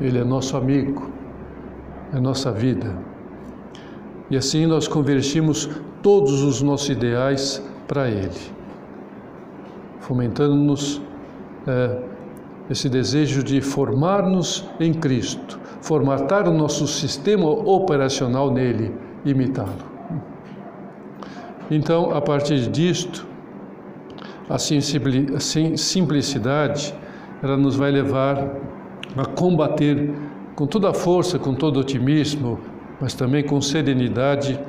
Ele 0.00 0.18
é 0.18 0.24
nosso 0.24 0.56
amigo, 0.56 1.10
é 2.12 2.18
nossa 2.18 2.50
vida. 2.50 2.96
E 4.30 4.36
assim 4.36 4.66
nós 4.66 4.88
convertimos 4.88 5.68
todos 6.02 6.42
os 6.42 6.62
nossos 6.62 6.88
ideais 6.88 7.62
para 7.86 8.08
Ele, 8.08 8.40
fomentando-nos 10.00 11.00
é, 11.66 11.98
esse 12.70 12.88
desejo 12.88 13.42
de 13.42 13.60
formar-nos 13.60 14.66
em 14.80 14.92
Cristo, 14.92 15.60
formatar 15.80 16.48
o 16.48 16.52
nosso 16.52 16.86
sistema 16.86 17.46
operacional 17.46 18.50
nele, 18.50 18.92
imitá-lo. 19.24 19.92
Então, 21.70 22.10
a 22.14 22.20
partir 22.20 22.68
disto, 22.68 23.26
a 24.48 24.58
simplicidade, 25.76 26.94
ela 27.42 27.56
nos 27.56 27.76
vai 27.76 27.90
levar 27.90 28.36
a 29.16 29.24
combater 29.24 30.12
com 30.54 30.66
toda 30.66 30.90
a 30.90 30.94
força, 30.94 31.38
com 31.38 31.54
todo 31.54 31.80
otimismo, 31.80 32.60
mas 33.00 33.14
também 33.14 33.42
com 33.42 33.60
serenidade, 33.60 34.60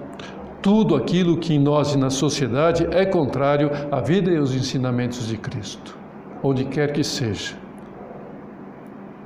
tudo 0.61 0.95
aquilo 0.95 1.37
que 1.37 1.53
em 1.53 1.59
nós 1.59 1.93
e 1.93 1.97
na 1.97 2.09
sociedade 2.09 2.87
é 2.91 3.05
contrário 3.05 3.69
à 3.91 3.99
vida 3.99 4.31
e 4.31 4.37
aos 4.37 4.55
ensinamentos 4.55 5.27
de 5.27 5.37
Cristo, 5.37 5.97
onde 6.41 6.63
quer 6.63 6.93
que 6.93 7.03
seja, 7.03 7.55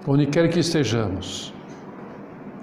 onde 0.07 0.25
quer 0.25 0.49
que 0.49 0.59
estejamos. 0.59 1.53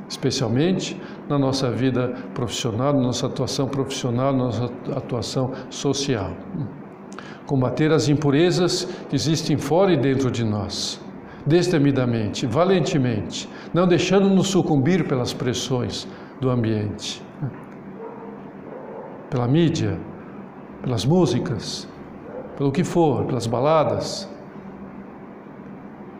Especialmente 0.08 1.00
na 1.28 1.38
nossa 1.38 1.70
vida 1.70 2.14
profissional, 2.34 2.92
na 2.92 3.00
nossa 3.00 3.26
atuação 3.26 3.68
profissional, 3.68 4.32
na 4.32 4.44
nossa 4.44 4.70
atuação 4.94 5.52
social. 5.70 6.32
Combater 7.46 7.92
as 7.92 8.08
impurezas 8.08 8.84
que 9.08 9.14
existem 9.14 9.56
fora 9.56 9.92
e 9.92 9.96
dentro 9.96 10.30
de 10.30 10.44
nós, 10.44 11.00
destemidamente, 11.46 12.46
valentemente, 12.46 13.48
não 13.72 13.86
deixando-nos 13.86 14.48
sucumbir 14.48 15.06
pelas 15.06 15.32
pressões 15.32 16.06
do 16.40 16.50
ambiente, 16.50 17.22
pela 19.30 19.46
mídia, 19.46 19.98
pelas 20.82 21.04
músicas, 21.04 21.88
pelo 22.56 22.70
que 22.70 22.84
for, 22.84 23.24
pelas 23.24 23.46
baladas, 23.46 24.28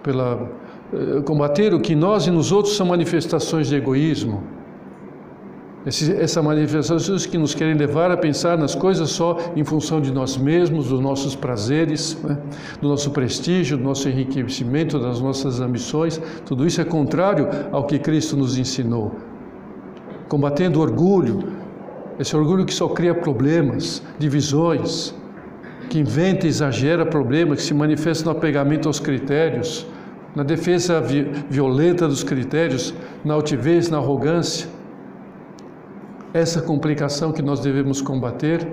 pela 0.03 0.51
eh, 0.93 1.23
combater 1.23 1.73
o 1.75 1.81
que 1.81 1.95
nós 1.95 2.27
e 2.27 2.31
nos 2.31 2.53
outros 2.53 2.77
são 2.77 2.87
manifestações 2.87 3.69
de 3.69 3.77
egoísmo. 3.77 4.43
Essa 5.87 6.43
manifestações 6.43 7.27
que 7.27 7.37
nos 7.37 7.55
querem 7.55 7.75
levar 7.75 8.11
a 8.11 8.17
pensar 8.17 8.57
nas 8.57 8.75
coisas 8.75 9.11
só 9.11 9.39
em 9.55 9.63
função 9.65 10.01
de 10.01 10.11
nós 10.11 10.37
mesmos, 10.37 10.89
dos 10.89 11.01
nossos 11.01 11.37
prazeres, 11.37 12.17
né? 12.23 12.39
do 12.81 12.89
nosso 12.89 13.11
prestígio, 13.11 13.77
do 13.77 13.85
nosso 13.85 14.09
enriquecimento, 14.09 14.99
das 14.99 15.21
nossas 15.21 15.61
ambições. 15.61 16.21
Tudo 16.47 16.67
isso 16.67 16.81
é 16.81 16.85
contrário 16.85 17.49
ao 17.71 17.85
que 17.85 17.99
Cristo 17.99 18.35
nos 18.35 18.57
ensinou. 18.57 19.15
Combatendo 20.27 20.79
o 20.79 20.83
orgulho, 20.83 21.53
esse 22.19 22.35
orgulho 22.35 22.65
que 22.65 22.73
só 22.73 22.89
cria 22.89 23.15
problemas, 23.15 24.03
divisões, 24.19 25.15
que 25.91 25.99
inventa 25.99 26.47
e 26.47 26.49
exagera 26.49 27.05
problemas, 27.05 27.59
que 27.59 27.65
se 27.65 27.75
manifesta 27.75 28.25
no 28.25 28.31
apegamento 28.31 28.89
aos 28.89 28.99
critérios 28.99 29.87
na 30.35 30.43
defesa 30.43 31.01
violenta 31.49 32.09
dos 32.09 32.25
critérios, 32.25 32.93
na 33.25 33.35
altivez, 33.35 33.89
na 33.89 33.99
arrogância. 33.99 34.69
Essa 36.35 36.61
complicação 36.61 37.31
que 37.31 37.41
nós 37.41 37.61
devemos 37.61 38.03
combater 38.03 38.67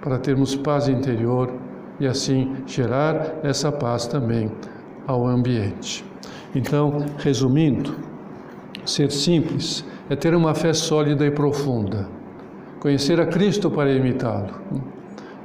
para 0.00 0.18
termos 0.18 0.56
paz 0.56 0.88
interior 0.88 1.52
e 2.00 2.06
assim 2.06 2.56
gerar 2.66 3.40
essa 3.42 3.70
paz 3.70 4.06
também 4.06 4.50
ao 5.06 5.26
ambiente. 5.26 6.02
Então, 6.54 7.04
resumindo, 7.18 7.94
ser 8.86 9.12
simples 9.12 9.84
é 10.08 10.16
ter 10.16 10.34
uma 10.34 10.54
fé 10.54 10.72
sólida 10.72 11.26
e 11.26 11.30
profunda, 11.30 12.08
conhecer 12.80 13.20
a 13.20 13.26
Cristo 13.26 13.70
para 13.70 13.92
imitá-lo 13.92 14.54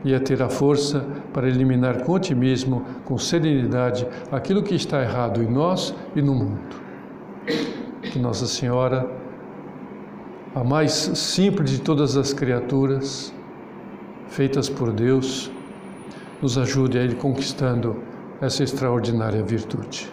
e 0.05 0.15
a 0.15 0.21
ter 0.21 0.41
a 0.41 0.47
força 0.47 1.05
para 1.33 1.49
eliminar 1.49 2.03
com 2.03 2.13
otimismo, 2.13 2.85
com 3.03 3.17
serenidade, 3.17 4.07
aquilo 4.31 4.63
que 4.63 4.75
está 4.75 5.01
errado 5.01 5.43
em 5.43 5.51
nós 5.51 5.93
e 6.15 6.21
no 6.21 6.33
mundo. 6.33 6.81
Que 8.01 8.17
Nossa 8.17 8.47
Senhora, 8.47 9.26
a 10.57 10.63
mais 10.63 10.91
simples 10.91 11.69
de 11.69 11.79
todas 11.79 12.17
as 12.17 12.33
criaturas 12.33 13.31
feitas 14.27 14.67
por 14.67 14.91
Deus, 14.91 15.51
nos 16.41 16.57
ajude 16.57 16.97
a 16.97 17.03
ir 17.03 17.15
conquistando 17.15 18.01
essa 18.41 18.63
extraordinária 18.63 19.43
virtude. 19.43 20.11